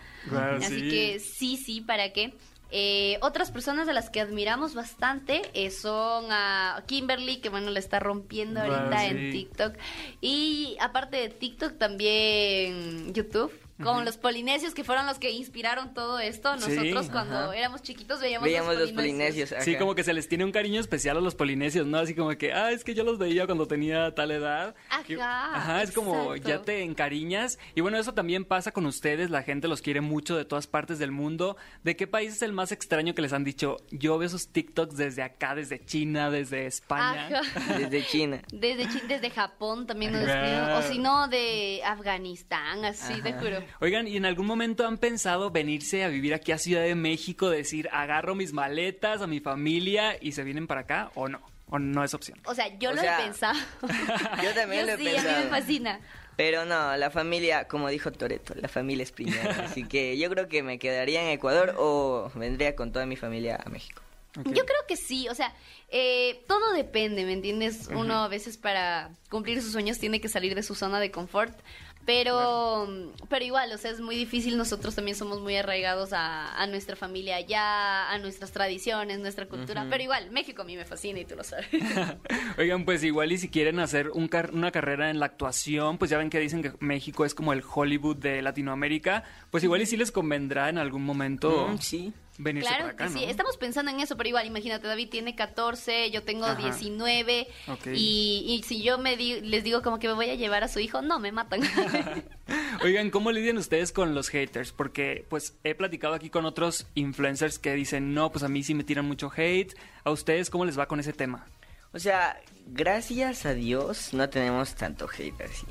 Así 0.58 0.80
sí. 0.82 0.90
que 0.90 1.20
sí, 1.20 1.58
sí, 1.58 1.82
¿para 1.82 2.12
qué? 2.14 2.34
Eh, 2.72 3.18
otras 3.24 3.50
personas 3.50 3.88
de 3.88 3.94
las 3.94 4.12
que 4.12 4.22
admiramos 4.22 4.76
bastante 4.76 5.42
eh, 5.56 5.72
son 5.72 6.26
a 6.32 6.84
Kimberly, 6.86 7.38
que 7.38 7.50
bueno, 7.50 7.72
la 7.72 7.80
está 7.80 8.00
rompiendo 8.00 8.60
ahorita 8.62 9.00
sí. 9.00 9.06
en 9.08 9.32
TikTok. 9.32 9.74
Y 10.22 10.78
aparte 10.80 11.18
de 11.18 11.30
TikTok, 11.30 11.80
también 11.80 13.12
YouTube. 13.14 13.52
Con 13.82 14.04
los 14.06 14.18
polinesios 14.18 14.74
que 14.74 14.84
fueron 14.84 15.06
los 15.06 15.20
que 15.20 15.32
inspiraron 15.32 15.94
todo 15.94 16.20
esto. 16.20 16.58
Sí, 16.60 16.70
Nosotros 16.76 17.10
cuando 17.10 17.36
ajá. 17.38 17.56
éramos 17.56 17.82
chiquitos 17.82 18.20
veíamos, 18.20 18.46
Veíamos 18.46 18.76
los 18.78 18.92
polinesios. 18.92 19.50
Sí, 19.62 19.72
ajá. 19.72 19.80
como 19.80 19.96
que 19.96 20.04
se 20.04 20.14
les 20.14 20.28
tiene 20.28 20.44
un 20.46 20.52
cariño 20.52 20.82
especial 20.82 21.18
a 21.18 21.22
los 21.22 21.36
polinesios, 21.36 21.88
¿no? 21.88 21.98
Así 22.00 22.14
como 22.14 22.30
que, 22.38 22.52
ah, 22.54 22.72
es 22.72 22.84
que 22.84 22.94
yo 22.94 23.04
los 23.04 23.18
veía 23.18 23.46
cuando 23.46 23.68
tenía 23.68 24.14
tal 24.16 24.32
edad. 24.32 24.76
Y- 25.08 25.14
Ajá, 25.16 25.56
Ajá, 25.56 25.84
es 25.84 25.92
como 25.92 26.36
ya 26.36 26.62
te 26.62 26.84
encariñas. 26.84 27.58
Y 27.76 27.82
bueno, 27.82 27.98
eso 27.98 28.14
también 28.14 28.46
pasa 28.46 28.72
con 28.72 28.86
ustedes, 28.86 29.30
la 29.30 29.44
gente 29.44 29.68
los 29.68 29.82
quiere 29.82 30.02
mucho 30.02 30.36
de 30.36 30.46
todas 30.46 30.68
partes 30.68 31.00
del 31.00 31.12
mundo. 31.12 31.56
¿De 31.84 31.96
qué 31.96 32.06
país 32.08 32.34
es 32.34 32.42
el 32.42 32.52
más 32.54 32.72
extraño 32.72 33.16
que 33.16 33.22
les 33.22 33.34
han 33.34 33.44
dicho? 33.44 33.78
Yo 33.92 34.18
veo 34.18 34.30
sus 34.30 34.50
TikToks 34.50 34.98
desde 34.98 35.24
acá, 35.24 35.56
desde 35.56 35.84
China, 35.86 36.30
desde 36.30 36.66
España. 36.66 37.28
Ajá. 37.40 37.76
Desde 37.80 38.06
China. 38.06 38.42
Desde, 38.52 38.88
Chi- 38.90 39.08
desde 39.08 39.30
Japón 39.30 39.88
también 39.88 40.12
nos 40.12 40.22
escriben. 40.22 40.60
O 40.72 40.82
si 40.82 40.98
no, 41.00 41.28
de 41.28 41.82
Afganistán, 41.86 42.84
así, 42.86 43.22
te 43.22 43.34
juro. 43.34 43.64
Oigan, 43.80 44.08
¿y 44.08 44.18
en 44.18 44.26
algún 44.26 44.46
momento 44.46 44.86
han 44.88 44.98
pensado 44.98 45.52
venirse 45.52 46.04
a 46.04 46.08
vivir 46.10 46.34
aquí 46.34 46.52
a 46.52 46.58
Ciudad 46.58 46.84
de 46.84 46.96
México, 46.96 47.50
decir, 47.50 47.90
agarro 47.92 48.36
mis 48.36 48.54
maletas 48.54 49.22
a 49.22 49.28
mi 49.28 49.40
familia 49.40 50.18
y 50.22 50.32
se 50.34 50.44
vienen 50.44 50.68
para 50.68 50.82
acá 50.82 51.12
o 51.16 51.28
no? 51.28 51.42
¿O 51.68 51.78
no 51.80 52.04
es 52.04 52.14
opción? 52.14 52.40
O 52.46 52.56
sea, 52.56 52.68
yo 52.80 52.90
O 52.90 52.94
lo 52.94 53.02
sea, 53.02 53.20
he 53.20 53.24
pensado. 53.26 53.60
Yo 54.44 54.54
también 54.56 54.82
Yo 54.82 54.88
lo 54.88 54.94
he 54.94 54.98
sí, 54.98 55.08
a 55.08 55.12
mí 55.12 55.16
pensado. 55.18 55.44
me 55.44 55.50
fascina. 55.50 56.00
Pero 56.36 56.66
no, 56.66 56.96
la 56.98 57.12
familia, 57.12 57.68
como 57.68 57.90
dijo 57.90 58.12
Toreto, 58.12 58.56
la 58.56 58.68
familia 58.70 59.04
es 59.04 59.12
primero. 59.12 59.50
así 59.64 59.84
que 59.84 60.18
yo 60.18 60.30
creo 60.30 60.48
que 60.48 60.64
me 60.64 60.80
quedaría 60.80 61.22
en 61.22 61.30
Ecuador 61.30 61.76
o 61.78 62.32
vendría 62.34 62.76
con 62.76 62.92
toda 62.92 63.06
mi 63.06 63.18
familia 63.18 63.60
a 63.64 63.70
México. 63.70 64.02
Yo 64.36 64.66
creo 64.66 64.86
que 64.88 64.96
sí, 64.96 65.28
o 65.28 65.36
sea, 65.36 65.54
eh, 65.90 66.44
todo 66.48 66.72
depende, 66.74 67.26
¿me 67.26 67.34
entiendes? 67.34 67.90
Uno 67.92 68.24
a 68.24 68.28
veces 68.28 68.58
para 68.58 69.10
cumplir 69.30 69.62
sus 69.62 69.72
sueños 69.74 69.98
tiene 69.98 70.22
que 70.22 70.30
salir 70.30 70.54
de 70.56 70.62
su 70.64 70.76
zona 70.76 71.00
de 71.00 71.10
confort, 71.12 71.60
pero, 72.10 72.88
pero 73.30 73.46
igual, 73.46 73.72
o 73.72 73.78
sea, 73.78 73.92
es 73.92 74.02
muy 74.02 74.16
difícil, 74.16 74.58
nosotros 74.58 74.96
también 74.96 75.16
somos 75.16 75.40
muy 75.42 75.56
arraigados 75.56 76.12
a, 76.12 76.56
a 76.60 76.66
nuestra 76.66 76.96
familia 76.96 77.36
allá, 77.36 78.10
a 78.10 78.18
nuestras 78.18 78.52
tradiciones, 78.52 79.20
nuestra 79.20 79.46
cultura, 79.48 79.86
pero 79.90 80.02
igual, 80.04 80.32
México 80.32 80.64
a 80.64 80.66
mí 80.66 80.76
me 80.76 80.86
fascina 80.86 81.20
y 81.20 81.26
tú 81.26 81.36
lo 81.36 81.44
sabes. 81.44 81.68
Oigan, 82.58 82.84
pues 82.86 83.04
igual 83.04 83.32
y 83.32 83.38
si 83.38 83.50
quieren 83.50 83.80
hacer 83.80 84.10
un 84.10 84.28
car- 84.28 84.52
una 84.54 84.72
carrera 84.72 85.10
en 85.12 85.20
la 85.20 85.28
actuación, 85.28 85.98
pues 86.00 86.10
ya 86.10 86.18
ven 86.18 86.30
que 86.32 86.40
dicen 86.40 86.64
que 86.64 86.72
México 86.80 87.26
es 87.26 87.36
como 87.36 87.54
el 87.54 87.64
Hollywood 87.64 88.18
de 88.18 88.42
Latinoamérica, 88.42 89.24
pues 89.52 89.64
igual 89.64 89.82
y 89.82 89.86
si 89.86 89.96
les 89.98 90.12
convendrá 90.12 90.70
en 90.70 90.78
algún 90.80 91.04
momento 91.04 91.68
Mm, 91.70 91.78
sí. 91.78 92.14
Venirse 92.42 92.68
Claro 92.70 92.84
para 92.86 92.94
acá, 92.94 93.06
que 93.06 93.20
sí, 93.20 93.24
estamos 93.26 93.58
pensando 93.58 93.92
en 93.92 94.00
eso, 94.00 94.16
pero 94.18 94.30
igual, 94.30 94.48
imagínate, 94.48 94.88
David 94.88 95.10
tiene 95.10 95.36
14, 95.36 96.10
yo 96.10 96.24
tengo 96.24 96.46
Ajá. 96.46 96.56
19, 96.56 97.48
Ok. 97.68 97.88
y, 97.94 98.46
y 98.48 98.64
si 98.66 98.82
yo 98.82 98.98
me 98.98 99.16
di- 99.18 99.42
les 99.42 99.64
digo 99.64 99.82
como 99.84 100.00
que 100.00 100.08
me 100.08 100.14
voy 100.14 100.30
a 100.30 100.36
llevar 100.36 100.64
a 100.64 100.68
su 100.70 100.80
hijo, 100.80 101.02
no, 101.02 101.20
me 101.20 101.32
matan. 101.32 101.62
Oigan, 102.84 103.10
¿cómo 103.12 103.32
lidian 103.32 103.58
ustedes 103.58 103.92
con 103.92 104.16
los 104.16 104.30
haters? 104.30 104.72
Porque 104.72 105.26
pues 105.30 105.54
he 105.64 105.76
platicado 105.76 106.14
aquí 106.16 106.30
con 106.30 106.46
otros 106.46 106.88
influencers 106.96 107.60
que 107.60 107.74
dicen, 107.74 108.14
no, 108.14 108.32
pues 108.32 108.44
a 108.44 108.48
mí 108.48 108.64
sí 108.64 108.74
me 108.74 108.84
tiran 108.84 109.06
mucho 109.06 109.32
hate. 109.36 109.76
¿A 110.04 110.12
ustedes 110.12 110.50
cómo 110.50 110.66
les 110.66 110.80
va 110.80 110.88
con 110.88 111.00
ese 111.00 111.14
tema? 111.14 111.46
O 111.92 112.00
sea, 112.00 112.40
gracias 112.68 113.46
a 113.46 113.54
Dios 113.54 114.14
no 114.14 114.30
tenemos 114.30 114.76
tanto 114.76 115.08
hate 115.10 115.42
así. 115.42 115.66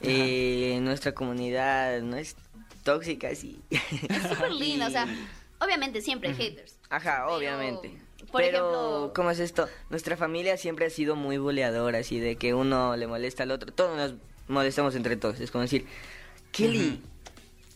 Eh, 0.00 0.78
nuestra 0.82 1.12
comunidad 1.14 2.00
no 2.02 2.16
es 2.16 2.36
tóxica 2.84 3.28
así. 3.28 3.58
Es 3.70 4.22
súper 4.28 4.52
linda, 4.52 4.88
o 4.88 4.90
sea, 4.90 5.06
obviamente 5.60 6.00
siempre 6.02 6.30
hay 6.30 6.34
haters. 6.36 6.78
Ajá, 6.90 7.28
obviamente. 7.28 7.98
por 8.30 8.40
Pero, 8.42 8.58
ejemplo- 8.58 9.12
¿cómo 9.14 9.30
es 9.30 9.38
esto? 9.38 9.68
Nuestra 9.90 10.16
familia 10.16 10.56
siempre 10.56 10.86
ha 10.86 10.90
sido 10.90 11.16
muy 11.16 11.38
boleadora, 11.38 11.98
así 11.98 12.18
de 12.18 12.36
que 12.36 12.54
uno 12.54 12.96
le 12.96 13.06
molesta 13.06 13.42
al 13.44 13.50
otro. 13.50 13.72
Todos 13.72 13.96
nos 13.96 14.14
molestamos 14.48 14.94
entre 14.94 15.16
todos. 15.16 15.38
Es 15.40 15.50
como 15.50 15.62
decir, 15.62 15.86
Kelly, 16.52 17.00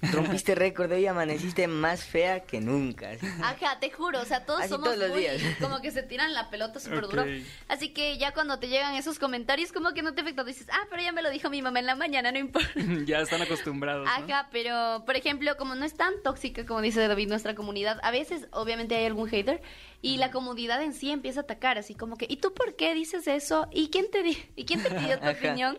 rompiste 0.03 0.55
récord, 0.55 0.91
hoy 0.93 1.07
amaneciste 1.07 1.67
más 1.67 2.05
fea 2.05 2.41
que 2.41 2.61
nunca. 2.61 3.11
así. 3.11 3.27
Ajá, 3.43 3.79
te 3.81 3.91
juro, 3.91 4.21
o 4.21 4.25
sea, 4.25 4.45
todos 4.47 4.61
Así 4.61 4.71
somos 4.71 4.87
todos 4.87 4.99
los 4.99 5.11
muy, 5.11 5.21
días. 5.21 5.41
como 5.61 5.81
que 5.81 5.91
se 5.91 6.03
tiran 6.03 6.33
la 6.33 6.51
pelota 6.51 6.81
súper 6.81 7.05
Ok. 7.05 7.11
duro. 7.11 7.25
Así 7.69 7.91
que 7.91 8.17
ya 8.19 8.33
cuando 8.33 8.59
te 8.59 8.69
llegan 8.69 8.95
esos 8.95 9.19
comentarios, 9.19 9.73
como 9.73 9.93
que 9.93 10.03
no 10.03 10.15
te 10.15 10.23
afecta, 10.23 10.45
dices, 10.45 10.67
ah, 10.73 10.87
pero 10.91 11.03
ya 11.03 11.13
me 11.13 11.23
lo 11.23 11.31
dijo 11.31 11.51
mi 11.51 11.63
mamá 11.63 11.81
en 11.81 11.87
la 11.87 11.95
mañana, 11.97 12.33
no 12.33 12.39
importa. 12.39 12.69
ya 13.05 13.21
están 13.21 13.43
acostumbrados, 13.43 14.07
¿no? 14.07 14.11
Ajá, 14.11 14.49
pero 14.51 15.03
por 15.05 15.17
ejemplo, 15.17 15.57
como 15.57 15.75
no 15.75 15.85
es 15.85 15.95
tan 15.95 16.15
tóxica 16.23 16.65
como 16.65 16.81
dice 16.81 17.07
David 17.07 17.29
nuestra 17.29 17.55
comunidad, 17.55 17.99
a 18.03 18.11
veces 18.11 18.47
obviamente 18.53 18.95
hay 18.97 19.07
algún 19.07 19.29
hater 19.29 19.61
y 20.03 20.17
la 20.17 20.31
comunidad 20.31 20.83
en 20.83 20.93
sí 20.95 21.11
empieza 21.11 21.41
a 21.41 21.43
atacar, 21.43 21.79
así 21.79 21.95
como 21.95 22.17
que, 22.17 22.27
¿y 22.29 22.37
tú 22.37 22.55
por 22.55 22.75
qué 22.77 22.95
dices 22.95 23.27
eso? 23.27 23.69
¿Y 23.71 23.89
quién 23.91 24.11
te 24.11 24.23
di 24.23 24.37
¿Y 24.57 24.65
quién 24.65 24.83
te 24.83 24.91
pidió 24.91 25.19
tu 25.19 25.25
Ajá. 25.29 25.33
opinión? 25.33 25.79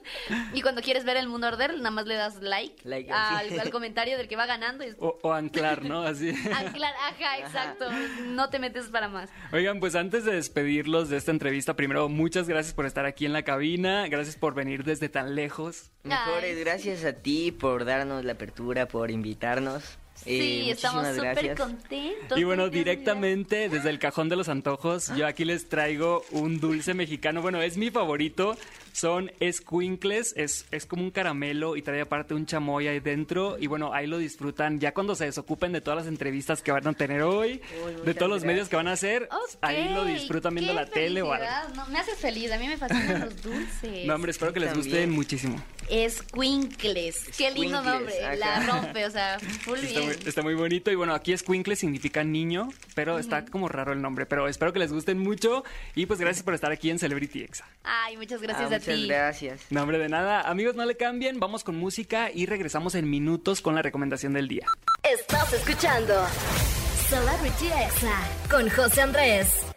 Y 0.54 0.62
cuando 0.62 0.82
quieres 0.82 1.06
ver 1.06 1.18
el 1.18 1.28
mundo 1.28 1.48
arder, 1.48 1.76
nada 1.78 1.92
más 1.92 2.06
le 2.06 2.16
das 2.16 2.42
like, 2.42 2.88
Like, 2.88 3.12
al, 3.12 3.70
comentario 3.72 4.18
del 4.18 4.28
que 4.28 4.36
va 4.36 4.46
ganando 4.46 4.84
y 4.86 4.94
O, 5.00 5.18
o 5.22 5.34
anclar, 5.34 5.84
¿no? 5.84 6.04
Así. 6.04 6.30
anclar, 6.56 6.94
ajá, 7.10 7.40
exacto, 7.40 7.86
no 8.26 8.50
te 8.50 8.60
metes 8.60 8.88
para 8.88 9.08
más. 9.08 9.30
Oigan, 9.52 9.80
pues 9.80 9.96
antes 9.96 10.26
de 10.26 10.34
despedirlos 10.34 11.10
de 11.10 11.18
esta 11.18 11.32
entrevista, 11.32 11.76
primero, 11.76 12.08
muchas 12.10 12.48
gracias 12.48 12.74
por 12.74 12.86
estar 12.86 13.06
aquí 13.06 13.26
en 13.26 13.34
la 13.34 13.44
cabina, 13.44 14.08
gracias 14.08 14.36
por 14.36 14.54
venir 14.54 14.84
desde 14.84 15.10
tan 15.10 15.36
lejos. 15.36 15.92
Mejores, 16.04 16.60
gracias 16.60 17.06
a 17.06 17.14
ti 17.14 17.52
por 17.52 17.86
darnos 17.86 18.24
la 18.26 18.34
apertura, 18.34 18.88
por 18.88 19.12
invitarnos. 19.12 19.98
Sí, 20.24 20.68
Eh, 20.68 20.72
estamos 20.72 21.04
muchísimas 21.04 21.38
súper 21.38 21.58
contentos. 21.58 22.38
Y 22.38 22.44
bueno, 22.44 22.70
directamente 22.70 23.70
desde 23.70 23.90
el 23.90 24.00
cajón 24.00 24.30
de 24.30 24.36
los 24.36 24.50
antojos, 24.50 25.12
yo 25.16 25.26
aquí 25.26 25.46
les 25.46 25.68
traigo 25.68 26.24
un 26.32 26.60
dulce 26.60 26.94
mexicano. 26.94 27.42
Bueno, 27.42 27.62
es 27.62 27.78
mi 27.78 27.90
favorito. 27.90 28.56
Son 28.94 29.32
escuincles, 29.40 30.34
es, 30.38 30.66
es 30.72 30.86
como 30.86 31.04
un 31.04 31.12
caramelo 31.12 31.76
y 31.78 31.82
trae 31.82 32.02
aparte 32.02 32.34
un 32.34 32.46
chamoy 32.46 32.88
ahí 32.88 33.00
dentro. 33.00 33.58
Y 33.60 33.68
bueno, 33.68 33.94
ahí 33.94 34.08
lo 34.08 34.18
disfrutan 34.18 34.80
ya 34.80 34.94
cuando 34.94 35.16
se 35.16 35.26
desocupen 35.26 35.72
de 35.72 35.82
todas 35.82 35.98
las 36.00 36.08
entrevistas 36.08 36.62
que 36.62 36.72
van 36.72 36.88
a 36.88 36.94
tener 36.94 37.22
hoy, 37.24 37.62
de 38.06 38.14
todos 38.14 38.30
los 38.30 38.44
medios 38.44 38.70
que 38.70 38.76
van 38.76 38.88
a 38.88 38.94
hacer. 38.94 39.30
Ahí 39.62 39.90
lo 39.94 40.06
disfrutan 40.06 40.54
viendo 40.56 40.74
Qué 40.74 40.76
la 40.80 40.86
tele 40.86 41.22
o 41.22 41.32
algo. 41.34 41.46
no, 41.76 41.88
me 41.88 42.00
haces 42.00 42.18
feliz, 42.18 42.52
a 42.52 42.58
mí 42.58 42.68
me 42.68 42.78
fascinan 42.78 43.22
los 43.22 43.42
dulces. 43.42 44.06
No, 44.06 44.16
hombre, 44.16 44.32
espero 44.32 44.54
que 44.54 44.60
les 44.60 44.74
gusten 44.76 45.10
muchísimo. 45.12 45.62
Escuincles, 45.90 47.30
qué 47.38 47.52
lindo 47.52 47.80
Escuincles, 47.80 48.22
nombre, 48.22 48.38
la 48.38 48.66
rompe, 48.66 49.06
o 49.06 49.12
sea, 49.12 49.40
full 49.40 49.78
Está 49.80 50.00
bien. 50.00 50.06
muy, 50.06 50.28
está 50.28 50.42
muy 50.42 50.54
bonito 50.56 50.92
y 50.92 50.96
bueno, 50.96 51.14
aquí 51.14 51.34
escuincle 51.34 51.76
significa 51.76 52.24
niño, 52.24 52.70
pero 52.96 53.20
está 53.20 53.46
como 53.46 53.68
raro 53.68 53.92
el 53.92 54.02
nombre, 54.02 54.26
pero 54.26 54.48
espero 54.48 54.72
que 54.72 54.80
les 54.80 54.94
gusten 54.94 55.20
mucho 55.20 55.64
y 55.96 56.06
pues 56.06 56.20
gracias 56.20 56.44
por 56.44 56.54
estar 56.54 56.72
aquí 56.72 56.90
en 56.90 57.00
Celebrity 57.00 57.42
Exa. 57.42 57.66
Ay, 57.84 58.16
muchas 58.18 58.42
gracias 58.42 58.72
Ah, 58.72 58.76
a 58.76 58.80
muchas 58.82 58.96
ti. 58.96 59.08
gracias. 59.08 59.62
No, 59.70 59.82
hombre, 59.82 59.98
de 59.98 60.10
nada. 60.10 60.42
Amigos, 60.42 60.76
no 60.76 60.86
le 60.86 60.96
cambien, 60.96 61.40
vamos 61.40 61.64
con 61.64 61.76
música 61.76 62.30
y 62.34 62.46
regresamos 62.46 62.96
en 62.96 63.10
minutos 63.10 63.62
con 63.62 63.76
la 63.76 63.82
recomendación 63.82 64.34
del 64.34 64.48
día. 64.48 64.66
Estás 65.04 65.54
escuchando 65.54 66.14
Celebrity 67.10 67.68
Exa 67.68 68.20
con 68.50 68.70
José 68.70 69.02
Andrés. 69.02 69.71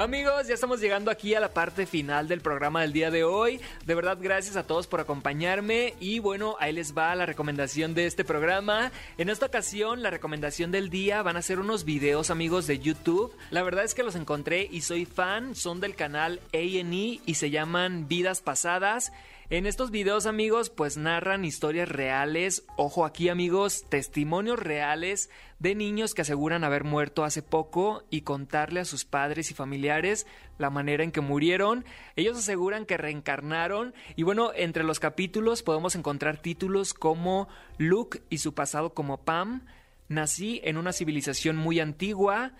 Amigos, 0.00 0.46
ya 0.46 0.54
estamos 0.54 0.80
llegando 0.80 1.10
aquí 1.10 1.34
a 1.34 1.40
la 1.40 1.52
parte 1.52 1.84
final 1.84 2.26
del 2.26 2.40
programa 2.40 2.80
del 2.80 2.94
día 2.94 3.10
de 3.10 3.22
hoy. 3.22 3.60
De 3.84 3.94
verdad, 3.94 4.16
gracias 4.18 4.56
a 4.56 4.66
todos 4.66 4.86
por 4.86 4.98
acompañarme. 4.98 5.92
Y 6.00 6.20
bueno, 6.20 6.56
ahí 6.58 6.72
les 6.72 6.96
va 6.96 7.14
la 7.14 7.26
recomendación 7.26 7.92
de 7.92 8.06
este 8.06 8.24
programa. 8.24 8.92
En 9.18 9.28
esta 9.28 9.44
ocasión, 9.44 10.02
la 10.02 10.08
recomendación 10.08 10.70
del 10.70 10.88
día 10.88 11.20
van 11.20 11.36
a 11.36 11.42
ser 11.42 11.60
unos 11.60 11.84
videos, 11.84 12.30
amigos, 12.30 12.66
de 12.66 12.78
YouTube. 12.78 13.36
La 13.50 13.62
verdad 13.62 13.84
es 13.84 13.92
que 13.92 14.02
los 14.02 14.14
encontré 14.14 14.66
y 14.70 14.80
soy 14.80 15.04
fan. 15.04 15.54
Son 15.54 15.80
del 15.80 15.94
canal 15.94 16.40
A&E 16.54 17.20
y 17.26 17.34
se 17.34 17.50
llaman 17.50 18.08
Vidas 18.08 18.40
Pasadas. 18.40 19.12
En 19.52 19.66
estos 19.66 19.90
videos, 19.90 20.26
amigos, 20.26 20.70
pues 20.70 20.96
narran 20.96 21.44
historias 21.44 21.88
reales, 21.88 22.64
ojo 22.76 23.04
aquí, 23.04 23.28
amigos, 23.28 23.84
testimonios 23.88 24.60
reales 24.60 25.28
de 25.58 25.74
niños 25.74 26.14
que 26.14 26.22
aseguran 26.22 26.62
haber 26.62 26.84
muerto 26.84 27.24
hace 27.24 27.42
poco 27.42 28.04
y 28.10 28.20
contarle 28.20 28.78
a 28.78 28.84
sus 28.84 29.04
padres 29.04 29.50
y 29.50 29.54
familiares 29.54 30.28
la 30.58 30.70
manera 30.70 31.02
en 31.02 31.10
que 31.10 31.20
murieron. 31.20 31.84
Ellos 32.14 32.38
aseguran 32.38 32.86
que 32.86 32.96
reencarnaron 32.96 33.92
y 34.14 34.22
bueno, 34.22 34.52
entre 34.54 34.84
los 34.84 35.00
capítulos 35.00 35.64
podemos 35.64 35.96
encontrar 35.96 36.40
títulos 36.40 36.94
como 36.94 37.48
Luke 37.76 38.22
y 38.30 38.38
su 38.38 38.54
pasado 38.54 38.94
como 38.94 39.24
Pam, 39.24 39.66
Nací 40.06 40.60
en 40.64 40.76
una 40.76 40.92
civilización 40.92 41.56
muy 41.56 41.80
antigua, 41.80 42.52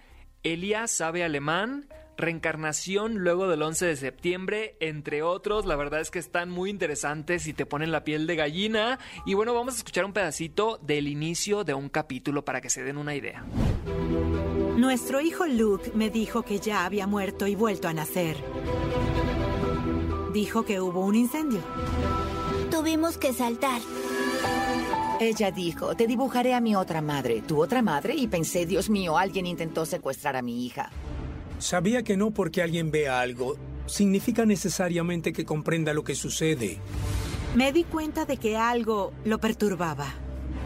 Elia 0.43 0.87
sabe 0.89 1.23
alemán, 1.23 1.89
Reencarnación 2.21 3.19
luego 3.19 3.49
del 3.49 3.63
11 3.63 3.87
de 3.87 3.97
septiembre, 3.97 4.77
entre 4.81 5.23
otros. 5.23 5.65
La 5.65 5.75
verdad 5.75 6.01
es 6.01 6.11
que 6.11 6.19
están 6.19 6.51
muy 6.51 6.69
interesantes 6.69 7.47
y 7.47 7.55
te 7.55 7.65
ponen 7.67 7.91
la 7.91 8.05
piel 8.05 8.27
de 8.27 8.37
gallina. 8.37 8.99
Y 9.25 9.35
bueno, 9.35 9.55
vamos 9.55 9.75
a 9.75 9.79
escuchar 9.79 10.05
un 10.05 10.13
pedacito 10.13 10.79
del 10.83 11.09
inicio 11.09 11.65
de 11.65 11.73
un 11.73 11.89
capítulo 11.89 12.45
para 12.45 12.61
que 12.61 12.69
se 12.69 12.83
den 12.83 12.99
una 12.99 13.15
idea. 13.15 13.45
Nuestro 14.77 15.21
hijo 15.21 15.47
Luke 15.47 15.93
me 15.95 16.11
dijo 16.11 16.43
que 16.43 16.59
ya 16.59 16.85
había 16.85 17.07
muerto 17.07 17.47
y 17.47 17.55
vuelto 17.55 17.89
a 17.89 17.95
nacer. 17.95 18.37
Dijo 20.33 20.65
que 20.65 20.81
hubo 20.81 21.05
un 21.05 21.15
incendio. 21.15 21.61
Tuvimos 22.71 23.17
que 23.17 23.33
saltar. 23.33 23.81
Ella 25.21 25.51
dijo, 25.51 25.95
te 25.97 26.07
dibujaré 26.07 26.55
a 26.55 26.61
mi 26.61 26.75
otra 26.75 27.03
madre, 27.03 27.43
tu 27.43 27.63
otra 27.63 27.83
madre, 27.83 28.15
y 28.15 28.27
pensé, 28.27 28.65
Dios 28.65 28.89
mío, 28.89 29.19
alguien 29.19 29.47
intentó 29.47 29.85
secuestrar 29.85 30.37
a 30.37 30.43
mi 30.43 30.65
hija. 30.65 30.91
Sabía 31.61 32.03
que 32.03 32.17
no 32.17 32.31
porque 32.31 32.63
alguien 32.63 32.91
vea 32.91 33.21
algo 33.21 33.57
significa 33.87 34.47
necesariamente 34.47 35.33
que 35.33 35.45
comprenda 35.45 35.93
lo 35.93 36.05
que 36.05 36.15
sucede. 36.15 36.79
Me 37.55 37.73
di 37.73 37.85
cuenta 37.85 38.25
de 38.25 38.37
que 38.37 38.57
algo 38.57 39.13
lo 39.25 39.39
perturbaba. 39.39 40.15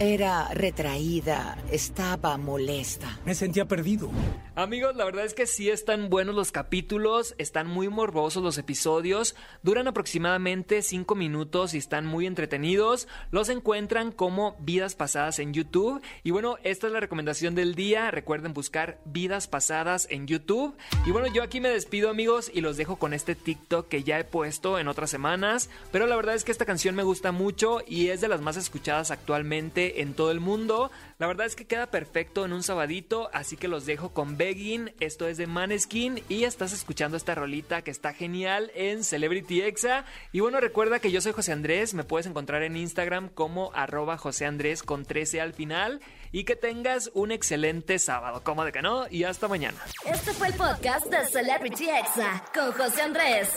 Era 0.01 0.49
retraída, 0.53 1.57
estaba 1.71 2.37
molesta. 2.37 3.21
Me 3.25 3.37
sentía 3.37 3.69
perdido. 3.69 4.11
Amigos, 4.57 4.97
la 4.97 5.05
verdad 5.05 5.25
es 5.25 5.35
que 5.35 5.47
sí 5.47 5.71
están 5.71 6.11
buenos 6.11 6.35
los 6.35 6.51
capítulos, 6.51 7.37
están 7.39 7.69
muy 7.69 7.89
morbosos 7.89 8.43
los 8.43 8.59
episodios, 8.59 9.37
duran 9.63 9.87
aproximadamente 9.87 10.83
5 10.83 11.15
minutos 11.15 11.75
y 11.75 11.79
están 11.79 12.07
muy 12.07 12.27
entretenidos. 12.27 13.07
Los 13.31 13.49
encuentran 13.49 14.11
como 14.11 14.57
Vidas 14.59 14.97
Pasadas 14.97 15.39
en 15.39 15.55
YouTube. 15.55 16.03
Y 16.25 16.33
bueno, 16.33 16.57
esta 16.65 16.89
es 16.89 16.93
la 16.93 17.01
recomendación 17.01 17.55
del 17.55 17.77
día. 17.77 18.11
Recuerden 18.11 18.53
buscar 18.53 18.99
Vidas 19.05 19.47
Pasadas 19.47 20.09
en 20.11 20.27
YouTube. 20.27 20.77
Y 21.07 21.13
bueno, 21.13 21.29
yo 21.33 21.45
aquí 21.45 21.61
me 21.61 21.69
despido 21.69 22.11
amigos 22.11 22.51
y 22.53 22.63
los 22.63 22.77
dejo 22.77 22.97
con 22.97 23.15
este 23.15 23.37
TikTok 23.37 23.87
que 23.87 24.03
ya 24.03 24.19
he 24.19 24.25
puesto 24.25 24.81
en 24.81 24.89
otras 24.89 25.11
semanas. 25.11 25.71
Pero 25.93 26.09
la 26.09 26.17
verdad 26.17 26.35
es 26.35 26.43
que 26.43 26.53
esta 26.53 26.67
canción 26.67 26.97
me 26.97 27.05
gusta 27.05 27.31
mucho 27.31 27.79
y 27.87 28.09
es 28.09 28.21
de 28.21 28.29
las 28.29 28.41
más 28.41 28.57
escuchadas 28.57 29.13
actualmente 29.13 29.84
en 30.01 30.15
todo 30.15 30.31
el 30.31 30.41
mundo. 30.41 30.91
La 31.19 31.27
verdad 31.27 31.47
es 31.47 31.57
que 31.57 31.67
queda 31.67 31.91
perfecto 31.91 32.45
en 32.45 32.53
un 32.53 32.63
sabadito, 32.63 33.31
así 33.33 33.57
que 33.57 33.69
los 33.69 33.87
dejo 33.87 34.13
con 34.13 34.37
Begging. 34.37 34.93
Esto 35.01 35.29
es 35.29 35.37
de 35.37 35.47
Maneskin 35.47 36.23
y 36.29 36.45
estás 36.45 36.73
escuchando 36.73 37.17
esta 37.17 37.35
rolita 37.35 37.83
que 37.83 37.91
está 37.91 38.13
genial 38.13 38.73
en 38.75 39.05
Celebrity 39.05 39.63
Exa. 39.63 40.05
Y 40.33 40.41
bueno, 40.41 40.61
recuerda 40.61 40.99
que 40.99 41.13
yo 41.13 41.21
soy 41.21 41.33
José 41.33 41.53
Andrés, 41.53 41.95
me 41.95 42.05
puedes 42.05 42.27
encontrar 42.27 42.63
en 42.63 42.77
Instagram 42.77 43.29
como 43.29 43.73
arroba 43.75 44.19
José 44.19 44.47
Andrés 44.47 44.83
con 44.83 45.05
13 45.05 45.41
al 45.41 45.53
final. 45.55 46.01
Y 46.35 46.43
que 46.43 46.57
tengas 46.57 47.13
un 47.15 47.31
excelente 47.31 48.01
sábado, 48.01 48.43
como 48.43 48.65
de 48.65 48.73
que 48.73 48.83
no, 48.83 49.07
y 49.09 49.23
hasta 49.23 49.47
mañana. 49.47 49.79
Este 50.05 50.33
fue 50.33 50.49
el 50.49 50.55
podcast 50.55 51.07
de 51.07 51.25
Celebrity 51.27 51.89
Exa 51.89 52.43
con 52.53 52.73
José 52.73 53.03
Andrés. 53.03 53.51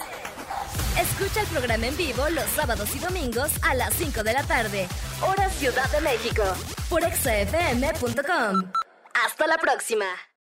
Escucha 0.95 1.41
el 1.41 1.47
programa 1.47 1.87
en 1.87 1.97
vivo 1.97 2.29
los 2.29 2.45
sábados 2.51 2.95
y 2.95 2.99
domingos 2.99 3.49
a 3.63 3.73
las 3.73 3.95
5 3.95 4.21
de 4.21 4.33
la 4.33 4.43
tarde, 4.43 4.87
hora 5.27 5.49
Ciudad 5.49 5.89
de 5.89 6.01
México, 6.01 6.43
por 6.87 7.03
exafm.com. 7.03 8.71
Hasta 9.25 9.47
la 9.47 9.57
próxima. 9.57 10.05